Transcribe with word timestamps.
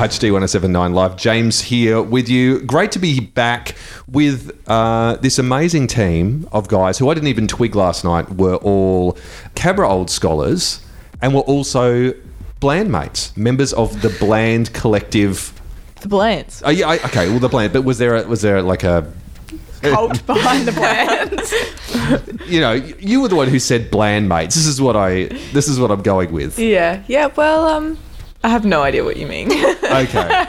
HD 0.00 0.32
1079 0.32 0.94
Live. 0.94 1.14
James 1.18 1.60
here 1.60 2.00
with 2.00 2.26
you. 2.26 2.60
Great 2.60 2.90
to 2.92 2.98
be 2.98 3.20
back 3.20 3.74
with 4.08 4.58
uh, 4.66 5.16
this 5.16 5.38
amazing 5.38 5.88
team 5.88 6.48
of 6.52 6.68
guys 6.68 6.96
who 6.96 7.10
I 7.10 7.12
didn't 7.12 7.28
even 7.28 7.46
twig 7.46 7.74
last 7.76 8.02
night 8.02 8.30
were 8.36 8.56
all 8.56 9.18
Cabra 9.54 9.86
Old 9.86 10.08
Scholars 10.08 10.80
and 11.20 11.34
were 11.34 11.42
also 11.42 12.14
Bland 12.60 12.90
mates, 12.90 13.36
members 13.36 13.74
of 13.74 14.00
the 14.00 14.08
Bland 14.18 14.72
Collective. 14.72 15.52
The 16.00 16.08
Blands. 16.08 16.62
Oh, 16.64 16.70
yeah, 16.70 16.88
I, 16.88 16.94
okay, 17.00 17.28
well, 17.28 17.38
the 17.38 17.50
Bland, 17.50 17.74
but 17.74 17.82
was 17.82 17.98
there, 17.98 18.16
a, 18.16 18.26
was 18.26 18.40
there 18.40 18.62
like 18.62 18.84
a. 18.84 19.12
Cult 19.82 20.24
behind 20.26 20.66
the 20.66 20.72
plans. 20.72 22.48
You 22.48 22.62
know, 22.62 22.72
you 22.72 23.20
were 23.20 23.28
the 23.28 23.36
one 23.36 23.48
who 23.48 23.58
said 23.58 23.90
bland 23.90 24.30
mates. 24.30 24.54
This 24.54 24.66
is 24.66 24.80
what 24.80 24.96
I. 24.96 25.24
This 25.52 25.68
is 25.68 25.78
what 25.78 25.90
I'm 25.90 26.00
going 26.00 26.32
with. 26.32 26.58
Yeah, 26.58 27.02
yeah. 27.06 27.26
Well, 27.26 27.66
um, 27.66 27.98
I 28.42 28.48
have 28.48 28.64
no 28.64 28.82
idea 28.82 29.04
what 29.04 29.16
you 29.16 29.26
mean. 29.26 29.50
Okay. 29.90 30.46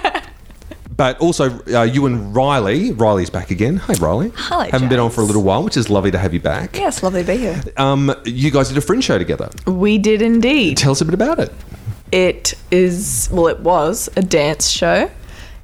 But 0.96 1.18
also, 1.20 1.59
uh, 1.73 1.81
you 1.81 2.05
and 2.05 2.36
Riley. 2.36 2.91
Riley's 2.91 3.31
back 3.31 3.50
again. 3.50 3.77
Hi, 3.77 3.94
Riley. 3.95 4.31
Hello, 4.36 4.70
Haven't 4.70 4.90
been 4.90 5.00
on 5.00 5.09
for 5.09 5.22
a 5.22 5.23
little 5.23 5.41
while, 5.41 5.64
which 5.64 5.76
is 5.76 5.90
lovely 5.90 6.12
to 6.12 6.20
have 6.20 6.31
you 6.31 6.40
back. 6.40 6.77
yes, 6.77 7.02
lovely 7.02 7.22
to 7.22 7.27
be 7.27 7.38
here. 7.38 7.59
Um, 7.77 8.14
you 8.23 8.52
guys 8.52 8.67
did 8.70 8.77
a 8.77 8.81
fringe 8.81 9.04
show 9.05 9.17
together. 9.17 9.50
we 9.66 9.98
did 9.98 10.22
indeed. 10.22 10.77
Tell 10.77 10.91
us 10.91 11.02
a 11.02 11.05
bit 11.05 11.16
about 11.16 11.40
it. 11.40 11.52
It 12.12 12.54
is 12.70 13.30
well, 13.31 13.48
it 13.48 13.62
was 13.62 14.09
a 14.16 14.22
dance 14.22 14.70
show. 14.70 15.09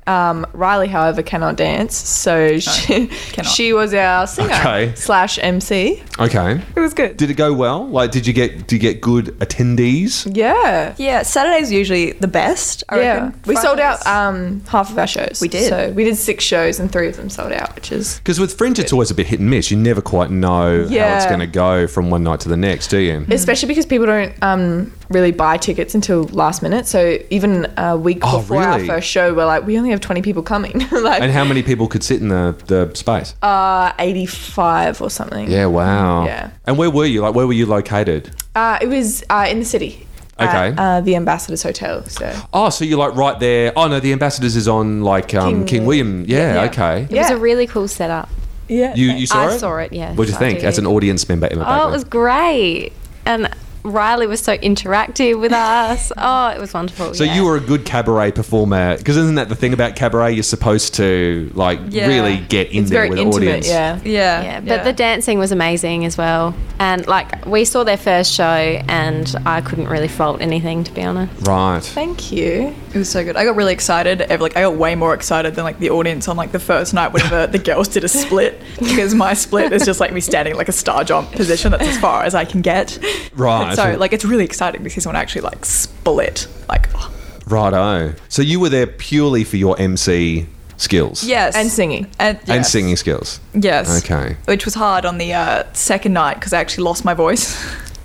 Um, 0.07 0.47
Riley, 0.53 0.88
however, 0.88 1.21
cannot 1.21 1.57
dance, 1.57 1.95
so 1.95 2.59
she, 2.59 3.07
cannot. 3.07 3.52
she 3.52 3.73
was 3.73 3.93
our 3.93 4.25
singer 4.25 4.53
Okay. 4.53 4.93
slash 4.95 5.38
MC. 5.41 6.02
Okay. 6.20 6.61
It 6.75 6.80
was 6.80 6.93
good. 6.93 7.17
Did 7.17 7.30
it 7.30 7.33
go 7.35 7.53
well? 7.53 7.88
Like, 7.88 8.11
did 8.11 8.25
you 8.25 8.33
get 8.33 8.67
did 8.67 8.71
you 8.71 8.80
get 8.80 9.02
good 9.02 9.38
attendees? 9.39 10.30
yeah. 10.35 10.95
Yeah, 10.97 11.23
Saturday's 11.23 11.71
usually 11.71 12.13
the 12.13 12.27
best. 12.27 12.83
I 12.89 12.99
Yeah, 12.99 13.13
reckon. 13.25 13.41
we 13.45 13.55
sold 13.57 13.80
out 13.80 14.05
um, 14.07 14.61
half 14.70 14.89
of 14.91 14.97
our 14.97 15.07
shows. 15.07 15.39
We 15.41 15.47
did. 15.47 15.70
So 15.70 15.91
we 15.91 16.03
did 16.03 16.16
six 16.16 16.44
shows 16.44 16.80
and 16.80 16.91
three 16.91 17.08
of 17.09 17.17
them 17.17 17.30
sold 17.30 17.52
out, 17.52 17.75
which 17.75 17.92
is 17.92 18.17
Because 18.19 18.39
with 18.39 18.58
fringe, 18.58 18.80
it's 18.80 18.94
always 18.94 19.11
a 19.11 19.16
bit 19.16 19.27
hit 19.27 19.39
and 19.39 19.49
miss. 19.49 19.69
You 19.71 19.77
never 19.77 20.02
quite 20.02 20.31
know 20.31 20.88
how 20.88 21.16
it's 21.17 21.25
going 21.25 21.39
to 21.39 21.47
go 21.47 21.88
from 21.88 22.09
one 22.09 22.23
night 22.23 22.39
to 22.42 22.49
the 22.49 22.58
next, 22.58 22.88
do 22.88 22.97
you? 22.99 23.25
especially 23.30 23.67
because 23.67 23.86
people 23.86 24.05
don't 24.08 24.33
um, 24.42 24.94
really 25.09 25.31
buy 25.31 25.58
tickets 25.58 25.95
until 25.95 26.23
last 26.25 26.61
minute. 26.61 26.86
So 26.88 27.17
even 27.30 27.72
a 27.77 27.97
week 27.97 28.19
Oh, 28.23 28.39
before 28.39 28.61
our 28.61 28.80
first 28.86 29.08
show, 29.08 29.33
we're 29.33 29.45
like, 29.45 29.66
we 29.66 29.77
only 29.77 29.89
have 29.91 30.02
twenty 30.02 30.22
people 30.22 30.44
coming, 30.44 30.73
like 30.91 31.22
And 31.22 31.31
how 31.31 31.44
many 31.45 31.64
people 31.64 31.88
could 31.88 32.03
sit 32.03 32.22
in 32.22 32.27
the, 32.30 32.55
the 32.67 32.94
space? 32.95 33.36
uh, 33.41 33.94
eighty-five 33.99 35.02
or 35.02 35.09
something. 35.09 35.49
yeah, 35.49 35.66
wow. 35.66 36.25
Yeah. 36.25 36.52
And 36.66 36.77
where 36.77 36.89
were 36.89 37.05
you? 37.05 37.22
Like, 37.22 37.36
where 37.36 37.47
were 37.47 37.53
you 37.53 37.66
located? 37.66 38.31
Uh, 38.55 38.77
it 38.81 38.88
was 38.88 39.23
uh, 39.30 39.47
in 39.49 39.59
the 39.59 39.66
city. 39.66 40.05
Okay. 40.39 40.47
At, 40.69 40.80
uh, 40.80 41.02
the 41.02 41.16
Ambassadors 41.16 41.64
Hotel. 41.64 42.03
So 42.05 42.31
Oh, 42.53 42.69
so 42.69 42.86
you're 42.86 42.99
like 42.99 43.16
right 43.16 43.39
there. 43.39 43.73
Oh 43.75 43.88
no, 43.88 43.99
the 43.99 44.14
ambassadors 44.14 44.55
is 44.55 44.67
on 44.67 45.02
like 45.03 45.33
um, 45.33 45.49
King, 45.49 45.66
King- 45.66 45.86
William. 45.86 46.25
Yeah, 46.27 46.55
yeah. 46.55 46.69
okay. 46.69 47.08
It 47.09 47.17
was 47.17 47.31
a 47.31 47.38
really 47.38 47.66
cool 47.66 47.88
setup. 47.88 48.30
yeah, 48.67 48.94
You 48.94 49.11
you 49.14 49.25
saw 49.25 49.39
I 49.42 49.45
it? 49.45 49.53
I 49.53 49.58
saw 49.58 49.77
it, 49.77 49.94
Yeah. 49.94 50.14
What 50.14 50.25
do 50.25 50.31
you 50.31 50.36
I 50.36 50.39
think 50.39 50.64
as 50.64 50.77
an 50.77 50.86
audience 50.86 51.27
member, 51.27 51.47
Emma? 51.47 51.61
Oh, 51.61 51.66
Bagley? 51.66 51.88
it 51.89 51.92
was 51.92 52.03
great. 52.03 52.92
And 53.25 53.49
Riley 53.91 54.27
was 54.27 54.41
so 54.41 54.57
interactive 54.57 55.39
with 55.39 55.53
us. 55.53 56.11
Oh, 56.30 56.49
it 56.49 56.59
was 56.59 56.73
wonderful. 56.73 57.13
So 57.13 57.23
yeah. 57.23 57.35
you 57.35 57.45
were 57.45 57.55
a 57.57 57.59
good 57.61 57.85
cabaret 57.85 58.31
performer 58.31 58.97
because 58.97 59.17
isn't 59.17 59.35
that 59.35 59.49
the 59.49 59.55
thing 59.55 59.71
about 59.73 59.95
cabaret? 59.95 60.33
You're 60.33 60.43
supposed 60.43 60.95
to 60.95 61.52
like 61.53 61.80
Yeah. 61.89 62.08
really 62.08 62.38
get 62.38 62.71
in 62.71 62.81
it's 62.83 62.89
there 62.91 63.08
very 63.08 63.09
with 63.09 63.19
the 63.19 63.25
audience. 63.38 63.67
Yeah. 63.67 63.99
Yeah. 64.03 64.41
Yeah, 64.43 64.59
but 64.61 64.83
the 64.83 64.93
dancing 64.93 65.39
was 65.39 65.52
amazing 65.52 66.05
as 66.05 66.17
well. 66.17 66.53
And 66.80 67.05
like 67.08 67.45
we 67.45 67.65
saw 67.65 67.83
their 67.83 67.97
first 67.97 68.33
show 68.33 68.43
and 68.43 69.33
I 69.45 69.61
couldn't 69.61 69.88
really 69.88 70.08
fault 70.08 70.41
anything 70.41 70.83
to 70.83 70.91
be 70.91 71.03
honest. 71.03 71.47
Right. 71.47 71.80
Thank 71.83 72.31
you. 72.31 72.75
It 72.93 72.95
was 72.97 73.09
so 73.09 73.23
good. 73.23 73.35
I 73.38 73.45
got 73.45 73.55
really 73.55 73.73
excited. 73.73 74.21
Ev- 74.21 74.41
Like 74.41 74.58
I 74.58 74.61
got 74.61 74.75
way 74.75 74.95
more 74.95 75.13
excited 75.13 75.55
than 75.55 75.63
like 75.63 75.80
the 75.80 75.91
audience 75.91 76.27
on 76.27 76.35
like 76.35 76.52
the 76.52 76.59
first 76.59 76.93
night 76.93 77.13
whenever 77.13 77.47
the 77.47 77.59
girls 77.59 77.88
did 77.88 78.03
a 78.03 78.09
split 78.09 78.59
because 78.80 79.13
my 79.13 79.33
split 79.33 79.71
is 79.71 79.85
just 79.85 79.99
like 79.99 80.11
me 80.13 80.21
standing 80.21 80.55
like 80.55 80.69
a 80.69 80.73
star 80.73 81.03
jump 81.03 81.31
position. 81.31 81.71
That's 81.71 81.87
as 81.87 81.97
far 81.99 82.23
as 82.23 82.33
I 82.36 82.43
can 82.45 82.61
get. 82.61 82.97
Right. 83.36 83.77
So 83.77 83.98
like 83.98 84.14
it's 84.14 84.26
really 84.26 84.45
exciting 84.45 84.83
to 84.83 84.89
see 84.89 84.99
someone 84.99 85.15
actually 85.21 85.42
like 85.42 85.65
split. 85.65 86.48
Like 86.70 86.89
oh. 86.95 87.14
Righto. 87.48 88.14
So 88.30 88.42
you 88.42 88.60
were 88.60 88.70
there 88.70 88.88
purely 88.88 89.43
for 89.43 89.55
your 89.58 89.80
MC 89.80 90.48
skills. 90.77 91.23
yes, 91.23 91.55
And 91.55 91.70
singing. 91.71 92.08
and, 92.20 92.39
And 92.48 92.65
singing 92.65 92.95
skills. 92.98 93.39
Yes. 93.54 94.04
Okay. 94.04 94.36
Which 94.45 94.65
was 94.65 94.73
hard 94.76 95.05
on 95.05 95.17
the 95.17 95.33
uh, 95.33 95.64
second 95.73 96.14
night 96.14 96.36
because 96.36 96.54
I 96.54 96.60
actually 96.60 96.83
lost 96.83 97.04
my 97.05 97.14
voice. 97.14 97.55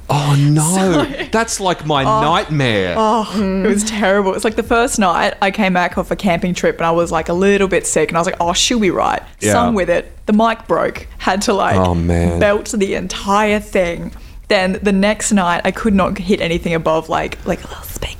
Oh 0.08 0.34
no, 0.38 1.04
that's 1.30 1.58
like 1.58 1.86
my 1.86 2.02
nightmare. 2.04 2.94
Oh, 2.98 3.30
it 3.64 3.66
was 3.66 3.84
terrible. 3.84 4.34
It's 4.34 4.44
like 4.44 4.56
the 4.56 4.62
first 4.62 4.98
night 4.98 5.34
I 5.40 5.50
came 5.50 5.72
back 5.72 5.96
off 5.98 6.10
a 6.10 6.16
camping 6.16 6.54
trip 6.54 6.76
and 6.76 6.86
I 6.86 6.90
was 6.90 7.10
like 7.10 7.28
a 7.28 7.32
little 7.32 7.68
bit 7.68 7.86
sick 7.86 8.10
and 8.10 8.16
I 8.16 8.20
was 8.20 8.26
like, 8.26 8.36
oh, 8.40 8.52
she'll 8.52 8.80
be 8.80 8.90
right. 8.90 9.22
Yeah. 9.40 9.52
Sung 9.52 9.74
with 9.74 9.88
it. 9.90 10.10
The 10.26 10.32
mic 10.32 10.66
broke. 10.68 11.06
Had 11.18 11.42
to 11.42 11.52
like 11.54 11.76
Oh, 11.76 11.94
man. 11.94 12.38
belt 12.40 12.72
the 12.76 12.94
entire 12.94 13.58
thing. 13.60 14.12
Then 14.52 14.78
the 14.82 14.92
next 14.92 15.32
night 15.32 15.62
I 15.64 15.70
could 15.70 15.94
not 15.94 16.18
hit 16.18 16.42
anything 16.42 16.74
above 16.74 17.08
like 17.08 17.42
like 17.46 17.60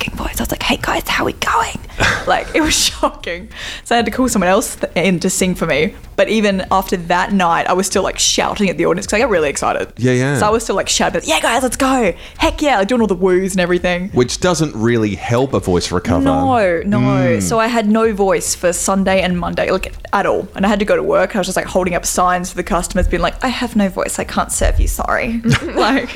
a 0.07 0.15
voice. 0.15 0.39
I 0.39 0.43
was 0.43 0.51
like, 0.51 0.63
hey 0.63 0.77
guys, 0.77 1.07
how 1.07 1.25
we 1.25 1.33
going? 1.33 1.79
like 2.27 2.47
it 2.55 2.61
was 2.61 2.75
shocking. 2.75 3.49
So 3.83 3.95
I 3.95 3.97
had 3.97 4.05
to 4.05 4.11
call 4.11 4.27
someone 4.27 4.49
else 4.49 4.75
th- 4.75 4.91
in 4.95 5.19
to 5.21 5.29
sing 5.29 5.55
for 5.55 5.65
me. 5.65 5.95
But 6.15 6.29
even 6.29 6.65
after 6.71 6.97
that 6.97 7.33
night, 7.33 7.67
I 7.67 7.73
was 7.73 7.87
still 7.87 8.03
like 8.03 8.19
shouting 8.19 8.69
at 8.69 8.77
the 8.77 8.85
audience 8.85 9.05
because 9.05 9.17
I 9.17 9.19
got 9.19 9.29
really 9.29 9.49
excited. 9.49 9.93
Yeah, 9.97 10.13
yeah. 10.13 10.37
So 10.37 10.47
I 10.47 10.49
was 10.49 10.63
still 10.63 10.75
like 10.75 10.89
shouting, 10.89 11.21
yeah 11.25 11.39
guys, 11.41 11.63
let's 11.63 11.77
go. 11.77 12.13
Heck 12.37 12.61
yeah, 12.61 12.79
like 12.79 12.87
doing 12.87 13.01
all 13.01 13.07
the 13.07 13.15
woos 13.15 13.53
and 13.53 13.61
everything. 13.61 14.09
Which 14.09 14.39
doesn't 14.39 14.75
really 14.75 15.15
help 15.15 15.53
a 15.53 15.59
voice 15.59 15.91
recover. 15.91 16.23
No, 16.23 16.81
no. 16.83 17.35
Hmm. 17.35 17.39
So 17.39 17.59
I 17.59 17.67
had 17.67 17.87
no 17.87 18.13
voice 18.13 18.55
for 18.55 18.73
Sunday 18.73 19.21
and 19.21 19.39
Monday, 19.39 19.71
like 19.71 19.93
at 20.13 20.25
all. 20.25 20.47
And 20.55 20.65
I 20.65 20.69
had 20.69 20.79
to 20.79 20.85
go 20.85 20.95
to 20.95 21.03
work. 21.03 21.35
I 21.35 21.39
was 21.39 21.47
just 21.47 21.55
like 21.57 21.65
holding 21.65 21.95
up 21.95 22.05
signs 22.05 22.49
for 22.49 22.55
the 22.55 22.63
customers, 22.63 23.07
being 23.07 23.21
like, 23.21 23.43
I 23.43 23.47
have 23.47 23.75
no 23.75 23.89
voice. 23.89 24.19
I 24.19 24.23
can't 24.23 24.51
serve 24.51 24.79
you. 24.79 24.87
Sorry. 24.87 25.41
like, 25.75 26.09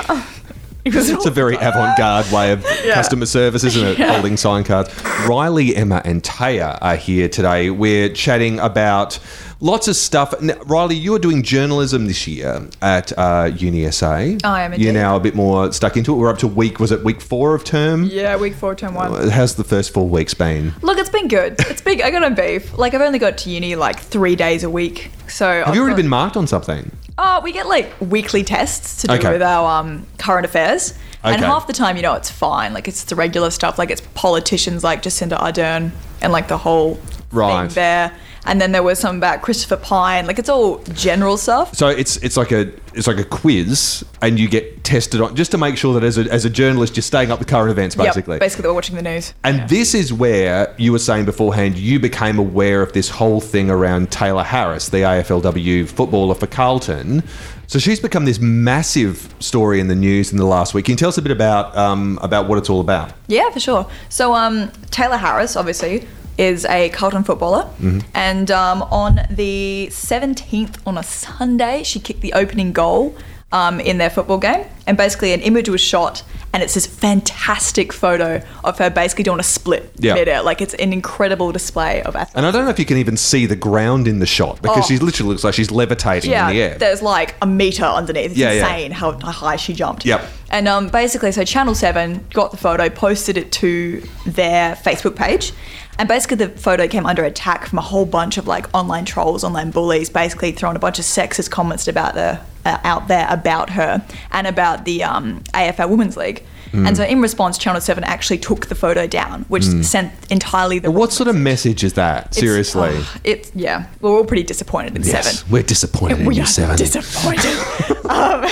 It's 0.95 1.25
a 1.25 1.31
very 1.31 1.55
avant-garde 1.61 2.31
way 2.31 2.51
of 2.51 2.63
customer 2.93 3.25
service, 3.25 3.63
isn't 3.63 3.85
it? 3.87 3.99
Holding 3.99 4.37
sign 4.37 4.63
cards. 4.63 4.93
Riley, 5.27 5.75
Emma, 5.75 6.01
and 6.05 6.23
Taya 6.23 6.77
are 6.81 6.95
here 6.95 7.27
today. 7.29 7.69
We're 7.69 8.09
chatting 8.09 8.59
about 8.59 9.19
lots 9.59 9.87
of 9.87 9.95
stuff. 9.95 10.39
Now, 10.41 10.55
Riley, 10.65 10.95
you 10.95 11.13
are 11.15 11.19
doing 11.19 11.43
journalism 11.43 12.07
this 12.07 12.27
year 12.27 12.67
at 12.81 13.11
uh, 13.13 13.49
UniSA. 13.51 14.43
I 14.43 14.63
am 14.63 14.73
You're 14.75 14.93
now 14.93 15.15
a 15.15 15.19
bit 15.19 15.35
more 15.35 15.71
stuck 15.71 15.97
into 15.97 16.13
it. 16.13 16.17
We're 16.17 16.29
up 16.29 16.37
to 16.39 16.47
week. 16.47 16.79
Was 16.79 16.91
it 16.91 17.03
week 17.03 17.21
four 17.21 17.55
of 17.55 17.63
term? 17.63 18.03
yeah, 18.05 18.37
week 18.37 18.53
four, 18.55 18.75
term 18.75 18.93
one. 18.93 19.29
How's 19.29 19.55
the 19.55 19.63
first 19.63 19.93
four 19.93 20.07
weeks 20.07 20.33
been? 20.33 20.73
Look, 20.81 20.97
it's 20.97 21.09
been 21.09 21.27
good. 21.27 21.55
It's 21.59 21.81
been. 21.81 22.01
I 22.01 22.11
got 22.11 22.23
on 22.23 22.35
beef. 22.35 22.77
Like 22.77 22.93
I've 22.93 23.01
only 23.01 23.19
got 23.19 23.37
to 23.39 23.49
uni 23.49 23.75
like 23.75 23.99
three 23.99 24.35
days 24.35 24.63
a 24.63 24.69
week. 24.69 25.11
So 25.27 25.63
Have 25.65 25.75
you 25.75 25.81
already 25.81 25.95
been 26.01 26.07
marked 26.09 26.37
on 26.37 26.47
something? 26.47 26.91
Oh, 27.17 27.41
we 27.43 27.51
get 27.51 27.67
like 27.67 27.93
weekly 27.99 28.43
tests 28.43 29.01
to 29.01 29.07
do 29.07 29.13
Okay. 29.15 29.31
with 29.33 29.41
our 29.41 29.79
um, 29.79 30.05
current 30.19 30.45
affairs. 30.45 30.93
And 31.23 31.41
half 31.41 31.67
the 31.67 31.73
time, 31.73 31.97
you 31.97 32.03
know, 32.03 32.13
it's 32.13 32.29
fine. 32.31 32.73
Like, 32.73 32.87
it's 32.87 33.03
the 33.03 33.15
regular 33.15 33.49
stuff. 33.49 33.77
Like, 33.77 33.89
it's 33.91 33.99
politicians 34.13 34.81
like 34.83 35.01
Jacinda 35.01 35.37
Ardern 35.37 35.91
and 36.21 36.31
like 36.31 36.47
the 36.47 36.57
whole 36.57 36.99
Right. 37.31 37.65
thing 37.67 37.75
there. 37.75 38.13
And 38.47 38.61
then 38.61 38.71
there 38.71 38.83
was 38.83 38.97
some 38.97 39.17
about 39.17 39.41
Christopher 39.41 39.77
Pyne. 39.77 40.25
Like, 40.25 40.39
it's 40.39 40.49
all 40.49 40.79
general 40.93 41.37
stuff. 41.37 41.75
So 41.75 41.87
it's 41.89 42.17
it's 42.17 42.37
like 42.37 42.51
a 42.51 42.71
it's 42.93 43.05
like 43.05 43.19
a 43.19 43.23
quiz, 43.23 44.03
and 44.21 44.39
you 44.39 44.47
get 44.47 44.83
tested 44.83 45.21
on 45.21 45.35
just 45.35 45.51
to 45.51 45.57
make 45.57 45.77
sure 45.77 45.93
that 45.93 46.03
as 46.03 46.17
a, 46.17 46.21
as 46.31 46.45
a 46.45 46.49
journalist 46.49 46.95
you're 46.95 47.03
staying 47.03 47.29
up 47.29 47.39
the 47.39 47.45
current 47.45 47.69
events 47.69 47.95
basically. 47.95 48.35
Yep, 48.35 48.39
basically, 48.39 48.67
we're 48.69 48.73
watching 48.73 48.95
the 48.95 49.01
news. 49.01 49.33
And 49.43 49.67
this 49.69 49.93
is 49.93 50.11
where 50.11 50.73
you 50.77 50.91
were 50.91 50.99
saying 50.99 51.25
beforehand 51.25 51.77
you 51.77 51.99
became 51.99 52.39
aware 52.39 52.81
of 52.81 52.93
this 52.93 53.09
whole 53.09 53.41
thing 53.41 53.69
around 53.69 54.09
Tayla 54.09 54.45
Harris, 54.45 54.89
the 54.89 54.97
AFLW 54.97 55.87
footballer 55.87 56.35
for 56.35 56.47
Carlton. 56.47 57.23
So 57.67 57.79
she's 57.79 57.99
become 57.99 58.23
this 58.23 58.39
massive 58.39 59.33
story 59.39 59.81
in 59.81 59.89
the 59.89 59.95
news 59.95 60.31
in 60.31 60.37
the 60.37 60.45
last 60.45 60.73
week. 60.73 60.85
Can 60.85 60.93
you 60.93 60.97
tell 60.97 61.09
us 61.09 61.17
a 61.17 61.21
bit 61.21 61.33
about 61.33 61.75
um, 61.75 62.17
about 62.21 62.47
what 62.47 62.57
it's 62.57 62.69
all 62.69 62.79
about? 62.79 63.11
Yeah, 63.27 63.49
for 63.49 63.59
sure. 63.59 63.85
So, 64.07 64.33
um, 64.33 64.69
Tayla 64.89 65.19
Harris, 65.19 65.57
obviously, 65.57 66.07
is 66.37 66.65
a 66.65 66.89
Carlton 66.89 67.23
footballer. 67.23 67.63
Mm-hmm. 67.63 67.99
And 68.13 68.51
um, 68.51 68.83
on 68.83 69.27
the 69.29 69.87
17th, 69.91 70.79
on 70.85 70.97
a 70.97 71.03
Sunday, 71.03 71.83
she 71.83 71.99
kicked 71.99 72.21
the 72.21 72.33
opening 72.33 72.73
goal 72.73 73.15
um, 73.51 73.79
in 73.79 73.97
their 73.97 74.09
football 74.09 74.37
game. 74.37 74.65
And 74.85 74.97
basically, 74.97 75.33
an 75.33 75.41
image 75.41 75.69
was 75.69 75.81
shot, 75.81 76.23
and 76.57 76.63
it's 76.63 76.73
this 76.73 76.87
fantastic 76.87 77.93
photo 77.93 78.41
of 78.63 78.79
her 78.79 78.89
basically 78.89 79.23
doing 79.23 79.39
a 79.39 79.43
split 79.43 79.91
Yeah. 79.99 80.15
midair. 80.15 80.41
Like, 80.41 80.59
it's 80.59 80.73
an 80.73 80.91
incredible 80.91 81.51
display 81.51 82.01
of 82.01 82.15
athleticism. 82.15 82.35
And 82.39 82.47
I 82.47 82.51
don't 82.51 82.63
know 82.65 82.71
if 82.71 82.79
you 82.79 82.85
can 82.85 82.97
even 82.97 83.15
see 83.15 83.45
the 83.45 83.55
ground 83.55 84.07
in 84.07 84.17
the 84.17 84.25
shot 84.25 84.59
because 84.63 84.85
Oh. 84.85 84.87
she 84.87 84.97
literally 84.97 85.29
looks 85.33 85.43
like 85.43 85.53
she's 85.53 85.69
levitating 85.69 86.31
yeah, 86.31 86.49
in 86.49 86.55
the 86.55 86.61
air. 86.63 86.75
there's 86.79 87.03
like 87.03 87.35
a 87.43 87.45
meter 87.45 87.83
underneath. 87.85 88.31
It's 88.31 88.39
Yeah, 88.39 88.53
yeah. 88.53 88.67
insane 88.73 88.89
how 88.91 89.11
high 89.19 89.55
she 89.57 89.73
jumped. 89.73 90.03
Yep. 90.03 90.27
And 90.49 90.67
um, 90.67 90.87
basically, 90.87 91.31
so 91.31 91.43
Channel 91.43 91.75
7 91.75 92.25
got 92.33 92.49
the 92.49 92.57
photo, 92.57 92.89
posted 92.89 93.37
it 93.37 93.51
to 93.51 94.01
their 94.25 94.73
Facebook 94.77 95.15
page. 95.15 95.53
And 95.99 96.07
basically, 96.07 96.37
the 96.37 96.49
photo 96.49 96.87
came 96.87 97.05
under 97.05 97.23
attack 97.23 97.67
from 97.67 97.77
a 97.77 97.83
whole 97.83 98.05
bunch 98.07 98.39
of 98.39 98.47
like 98.47 98.65
online 98.73 99.05
trolls, 99.05 99.43
online 99.43 99.69
bullies, 99.69 100.09
basically 100.09 100.51
throwing 100.53 100.75
a 100.75 100.79
bunch 100.79 100.97
of 100.97 101.05
sexist 101.05 101.51
comments 101.51 101.87
about 101.87 102.15
the 102.15 102.39
out 102.83 103.07
there 103.07 103.27
about 103.29 103.69
her 103.71 104.05
and 104.31 104.47
about 104.47 104.85
the 104.85 105.03
um, 105.03 105.41
AFL 105.53 105.89
Women's 105.89 106.17
League. 106.17 106.43
And 106.73 106.95
so, 106.95 107.03
in 107.03 107.21
response, 107.21 107.57
Channel 107.57 107.81
7 107.81 108.03
actually 108.03 108.37
took 108.37 108.67
the 108.67 108.75
photo 108.75 109.07
down, 109.07 109.43
which 109.43 109.63
sent 109.63 110.11
entirely 110.29 110.77
the. 110.77 110.91
What 110.91 111.11
sort 111.11 111.27
of 111.27 111.35
message 111.35 111.83
is 111.83 111.93
that? 111.93 112.25
It's- 112.27 112.39
Seriously. 112.39 112.89
oh, 112.93 113.15
it's, 113.23 113.51
yeah, 113.55 113.87
we're 114.01 114.11
all 114.11 114.25
pretty 114.25 114.43
disappointed 114.43 114.95
in 114.95 115.01
yes, 115.01 115.39
7. 115.39 115.51
we're 115.51 115.63
disappointed 115.63 116.19
in 116.19 116.25
we 116.27 116.35
you, 116.35 116.43
are 116.43 116.45
Seven. 116.45 116.75
disappointed. 116.77 118.05
um, 118.09 118.45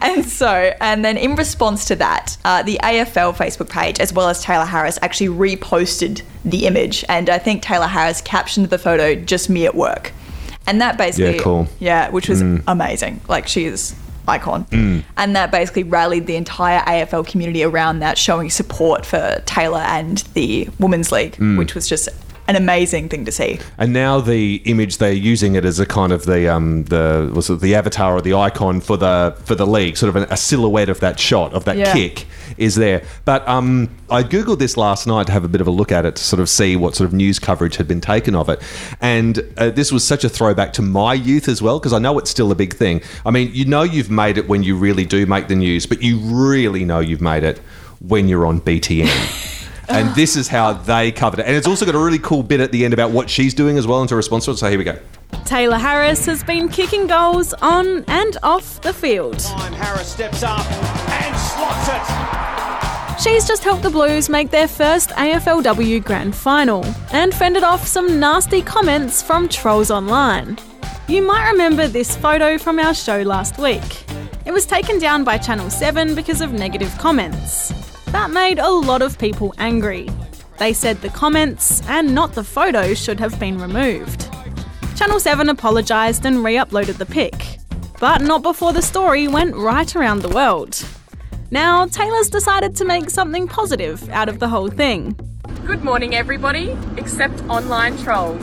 and 0.00 0.24
so, 0.24 0.72
and 0.80 1.04
then 1.04 1.16
in 1.16 1.34
response 1.34 1.86
to 1.86 1.96
that, 1.96 2.36
uh, 2.44 2.62
the 2.62 2.78
AFL 2.82 3.34
Facebook 3.34 3.70
page, 3.70 3.98
as 4.00 4.12
well 4.12 4.28
as 4.28 4.44
Tayla 4.44 4.66
Harris, 4.68 4.98
actually 5.02 5.28
reposted 5.30 6.22
the 6.44 6.66
image, 6.66 7.04
and 7.08 7.28
I 7.30 7.38
think 7.38 7.64
Tayla 7.64 7.88
Harris 7.88 8.20
captioned 8.20 8.68
the 8.70 8.78
photo 8.78 9.14
"just 9.14 9.48
me 9.48 9.64
at 9.66 9.74
work," 9.74 10.12
and 10.66 10.80
that 10.80 10.98
basically, 10.98 11.36
Yeah, 11.36 11.42
cool. 11.42 11.68
yeah, 11.78 12.10
which 12.10 12.28
was 12.28 12.42
mm. 12.42 12.62
amazing. 12.66 13.20
Like 13.28 13.46
she 13.48 13.64
is 13.64 13.94
icon, 14.28 14.64
mm. 14.66 15.04
and 15.16 15.36
that 15.36 15.50
basically 15.50 15.84
rallied 15.84 16.26
the 16.26 16.36
entire 16.36 16.80
AFL 16.80 17.26
community 17.26 17.62
around 17.62 18.00
that, 18.00 18.18
showing 18.18 18.50
support 18.50 19.06
for 19.06 19.40
Tayla 19.46 19.84
and 19.84 20.18
the 20.34 20.68
Women's 20.78 21.12
League, 21.12 21.36
mm. 21.36 21.56
which 21.58 21.74
was 21.74 21.88
just 21.88 22.08
an 22.48 22.54
amazing 22.56 23.08
thing 23.08 23.24
to 23.24 23.32
see. 23.32 23.58
And 23.76 23.92
now 23.92 24.20
the 24.20 24.56
image 24.66 24.98
they're 24.98 25.12
using 25.12 25.56
it 25.56 25.64
as 25.64 25.80
a 25.80 25.86
kind 25.86 26.12
of 26.12 26.26
the 26.26 26.48
um 26.48 26.84
the 26.84 27.30
was 27.34 27.50
it 27.50 27.60
the 27.60 27.74
avatar 27.74 28.14
or 28.14 28.20
the 28.20 28.34
icon 28.34 28.80
for 28.80 28.96
the 28.96 29.36
for 29.44 29.54
the 29.54 29.66
league, 29.66 29.96
sort 29.96 30.14
of 30.14 30.22
a, 30.22 30.32
a 30.32 30.36
silhouette 30.36 30.88
of 30.88 31.00
that 31.00 31.18
shot 31.18 31.52
of 31.54 31.64
that 31.64 31.76
Yeah. 31.76 31.92
kick 31.92 32.26
is 32.58 32.74
there. 32.74 33.02
But 33.24 33.46
um, 33.48 33.94
I 34.10 34.22
googled 34.22 34.58
this 34.58 34.76
last 34.76 35.06
night 35.06 35.26
to 35.26 35.32
have 35.32 35.44
a 35.44 35.48
bit 35.48 35.60
of 35.60 35.66
a 35.66 35.70
look 35.70 35.92
at 35.92 36.04
it 36.04 36.16
to 36.16 36.22
sort 36.22 36.40
of 36.40 36.48
see 36.48 36.76
what 36.76 36.94
sort 36.94 37.06
of 37.06 37.14
news 37.14 37.38
coverage 37.38 37.76
had 37.76 37.88
been 37.88 38.00
taken 38.00 38.34
of 38.34 38.48
it, 38.48 38.62
and 39.00 39.42
uh, 39.56 39.70
this 39.70 39.92
was 39.92 40.04
such 40.04 40.24
a 40.24 40.28
throwback 40.28 40.72
to 40.74 40.82
my 40.82 41.14
youth 41.14 41.48
as 41.48 41.60
well 41.62 41.78
because 41.78 41.92
I 41.92 41.98
know 41.98 42.18
it's 42.18 42.30
still 42.30 42.50
a 42.50 42.56
big 42.56 42.74
thing. 42.74 43.02
I 43.24 43.30
mean, 43.30 43.50
you 43.52 43.64
know 43.64 43.82
you've 43.82 44.10
made 44.10 44.38
it 44.38 44.48
when 44.48 44.62
you 44.62 44.76
really 44.76 45.04
do 45.04 45.26
make 45.26 45.48
the 45.48 45.56
news, 45.56 45.86
but 45.86 46.02
you 46.02 46.18
really 46.18 46.84
know 46.84 47.00
you've 47.00 47.20
made 47.20 47.44
it 47.44 47.58
when 48.00 48.28
you're 48.28 48.46
on 48.46 48.60
BTN. 48.60 49.52
And 49.88 50.12
this 50.16 50.34
is 50.36 50.48
how 50.48 50.72
they 50.72 51.12
covered 51.12 51.38
it. 51.38 51.46
And 51.46 51.54
it's 51.54 51.68
also 51.68 51.86
got 51.86 51.94
a 51.94 51.98
really 51.98 52.18
cool 52.18 52.42
bit 52.42 52.58
at 52.58 52.72
the 52.72 52.84
end 52.84 52.92
about 52.92 53.12
what 53.12 53.30
she's 53.30 53.54
doing 53.54 53.78
as 53.78 53.86
well 53.86 54.00
and 54.00 54.08
to 54.08 54.16
respond 54.16 54.42
to 54.42 54.50
it. 54.50 54.56
So 54.56 54.68
here 54.68 54.78
we 54.78 54.84
go. 54.84 54.98
Tayla 55.30 55.78
Harris 55.78 56.26
has 56.26 56.42
been 56.42 56.68
kicking 56.68 57.06
goals 57.06 57.52
on 57.54 58.04
and 58.08 58.36
off 58.42 58.80
the 58.82 58.92
field. 58.92 59.36
Tayla 59.36 59.74
Harris 59.74 60.12
steps 60.12 60.42
up 60.42 60.66
and 60.68 61.36
slots 61.36 61.88
it. 61.88 63.22
She's 63.22 63.46
just 63.46 63.64
helped 63.64 63.82
the 63.82 63.90
Blues 63.90 64.28
make 64.28 64.50
their 64.50 64.68
first 64.68 65.10
AFLW 65.10 66.04
Grand 66.04 66.34
Final 66.36 66.84
and 67.12 67.32
fended 67.32 67.62
off 67.62 67.86
some 67.86 68.20
nasty 68.20 68.60
comments 68.60 69.22
from 69.22 69.48
trolls 69.48 69.90
online. 69.90 70.58
You 71.08 71.22
might 71.22 71.50
remember 71.50 71.88
this 71.88 72.16
photo 72.16 72.58
from 72.58 72.78
our 72.78 72.92
show 72.92 73.22
last 73.22 73.58
week. 73.58 74.04
It 74.44 74.52
was 74.52 74.66
taken 74.66 74.98
down 74.98 75.24
by 75.24 75.38
Channel 75.38 75.70
7 75.70 76.14
because 76.14 76.40
of 76.40 76.52
negative 76.52 76.96
comments. 76.98 77.72
That 78.06 78.30
made 78.30 78.58
a 78.58 78.70
lot 78.70 79.02
of 79.02 79.18
people 79.18 79.54
angry. 79.58 80.08
They 80.58 80.72
said 80.72 81.00
the 81.00 81.08
comments 81.08 81.82
and 81.88 82.14
not 82.14 82.34
the 82.34 82.44
photo 82.44 82.94
should 82.94 83.18
have 83.20 83.38
been 83.40 83.58
removed. 83.60 84.28
Channel 84.96 85.20
7 85.20 85.50
apologised 85.50 86.24
and 86.24 86.42
re 86.42 86.54
uploaded 86.54 86.96
the 86.96 87.04
pic, 87.04 87.34
but 88.00 88.22
not 88.22 88.42
before 88.42 88.72
the 88.72 88.80
story 88.80 89.28
went 89.28 89.54
right 89.54 89.94
around 89.94 90.22
the 90.22 90.30
world. 90.30 90.82
Now, 91.50 91.84
Tayla's 91.84 92.30
decided 92.30 92.74
to 92.76 92.86
make 92.86 93.10
something 93.10 93.46
positive 93.46 94.08
out 94.08 94.30
of 94.30 94.38
the 94.38 94.48
whole 94.48 94.70
thing. 94.70 95.14
Good 95.66 95.84
morning, 95.84 96.14
everybody, 96.14 96.74
except 96.96 97.38
online 97.42 97.98
trolls. 97.98 98.42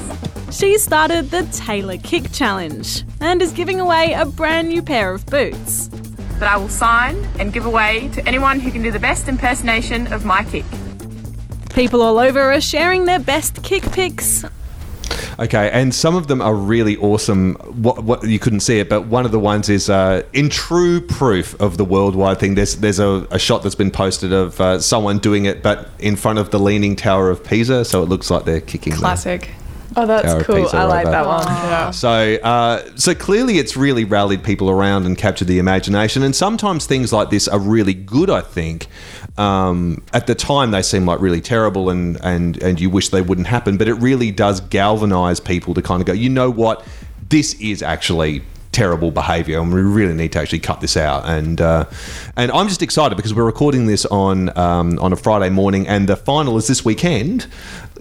She 0.51 0.77
started 0.77 1.31
the 1.31 1.41
Tayla 1.41 2.03
Kick 2.03 2.31
Challenge 2.31 3.03
and 3.19 3.41
is 3.41 3.51
giving 3.51 3.79
away 3.79 4.13
a 4.13 4.23
brand 4.23 4.69
new 4.69 4.83
pair 4.83 5.11
of 5.11 5.25
boots. 5.25 5.87
That 6.37 6.49
I 6.49 6.57
will 6.57 6.69
sign 6.69 7.15
and 7.39 7.51
give 7.51 7.65
away 7.65 8.09
to 8.13 8.27
anyone 8.27 8.59
who 8.59 8.69
can 8.69 8.83
do 8.83 8.91
the 8.91 8.99
best 8.99 9.27
impersonation 9.27 10.13
of 10.13 10.23
my 10.23 10.43
kick. 10.43 10.65
People 11.73 12.03
all 12.03 12.19
over 12.19 12.53
are 12.53 12.61
sharing 12.61 13.05
their 13.05 13.17
best 13.17 13.63
kick 13.63 13.81
pics. 13.91 14.45
Okay, 15.39 15.69
and 15.71 15.93
some 15.93 16.15
of 16.15 16.27
them 16.27 16.41
are 16.41 16.53
really 16.53 16.95
awesome. 16.97 17.55
What, 17.55 18.03
what 18.03 18.23
you 18.27 18.39
couldn't 18.39 18.59
see 18.61 18.79
it, 18.79 18.89
but 18.89 19.07
one 19.07 19.25
of 19.25 19.31
the 19.31 19.39
ones 19.39 19.67
is 19.69 19.89
uh, 19.89 20.23
in 20.33 20.49
true 20.49 21.01
proof 21.01 21.59
of 21.59 21.77
the 21.77 21.85
worldwide 21.85 22.39
thing. 22.39 22.55
There's 22.55 22.75
there's 22.77 22.99
a, 22.99 23.27
a 23.31 23.39
shot 23.39 23.63
that's 23.63 23.75
been 23.75 23.91
posted 23.91 24.31
of 24.31 24.59
uh, 24.61 24.79
someone 24.79 25.19
doing 25.19 25.45
it, 25.45 25.63
but 25.63 25.89
in 25.99 26.15
front 26.15 26.39
of 26.39 26.51
the 26.51 26.59
Leaning 26.59 26.95
Tower 26.95 27.29
of 27.29 27.43
Pisa, 27.43 27.83
so 27.83 28.03
it 28.03 28.09
looks 28.09 28.29
like 28.29 28.45
they're 28.45 28.61
kicking. 28.61 28.93
the- 28.93 28.99
Classic. 28.99 29.49
Oh, 29.95 30.07
that's 30.07 30.25
Tower 30.25 30.43
cool. 30.43 30.55
Pisa 30.63 30.77
I 30.77 30.83
like 30.85 31.05
that 31.05 31.25
one. 31.27 31.45
Yeah. 31.45 31.91
So, 31.91 32.35
uh, 32.41 32.83
so 32.95 33.13
clearly, 33.13 33.59
it's 33.59 33.77
really 33.77 34.05
rallied 34.05 34.43
people 34.43 34.69
around 34.71 35.05
and 35.05 35.15
captured 35.15 35.45
the 35.45 35.59
imagination. 35.59 36.23
And 36.23 36.35
sometimes 36.35 36.87
things 36.87 37.13
like 37.13 37.29
this 37.29 37.47
are 37.47 37.59
really 37.59 37.93
good. 37.93 38.29
I 38.31 38.41
think 38.41 38.87
um, 39.37 40.03
at 40.13 40.27
the 40.27 40.35
time 40.35 40.71
they 40.71 40.81
seem 40.81 41.05
like 41.05 41.19
really 41.19 41.41
terrible, 41.41 41.89
and 41.89 42.17
and 42.23 42.61
and 42.61 42.79
you 42.79 42.89
wish 42.89 43.09
they 43.09 43.21
wouldn't 43.21 43.47
happen. 43.47 43.77
But 43.77 43.87
it 43.87 43.95
really 43.95 44.31
does 44.31 44.61
galvanise 44.61 45.39
people 45.39 45.73
to 45.73 45.81
kind 45.81 46.01
of 46.01 46.07
go, 46.07 46.13
you 46.13 46.29
know 46.29 46.49
what, 46.49 46.85
this 47.29 47.53
is 47.55 47.81
actually 47.81 48.43
terrible 48.71 49.11
behaviour, 49.11 49.59
and 49.59 49.73
we 49.73 49.81
really 49.81 50.13
need 50.13 50.31
to 50.33 50.39
actually 50.39 50.59
cut 50.59 50.81
this 50.81 50.97
out. 50.97 51.25
And 51.25 51.61
uh, 51.61 51.85
and 52.35 52.51
I'm 52.51 52.67
just 52.67 52.81
excited 52.81 53.15
because 53.15 53.33
we're 53.33 53.45
recording 53.45 53.87
this 53.87 54.05
on 54.05 54.55
um, 54.57 54.99
on 54.99 55.13
a 55.13 55.15
Friday 55.15 55.49
morning, 55.49 55.87
and 55.87 56.07
the 56.07 56.15
final 56.15 56.57
is 56.57 56.67
this 56.67 56.83
weekend. 56.83 57.47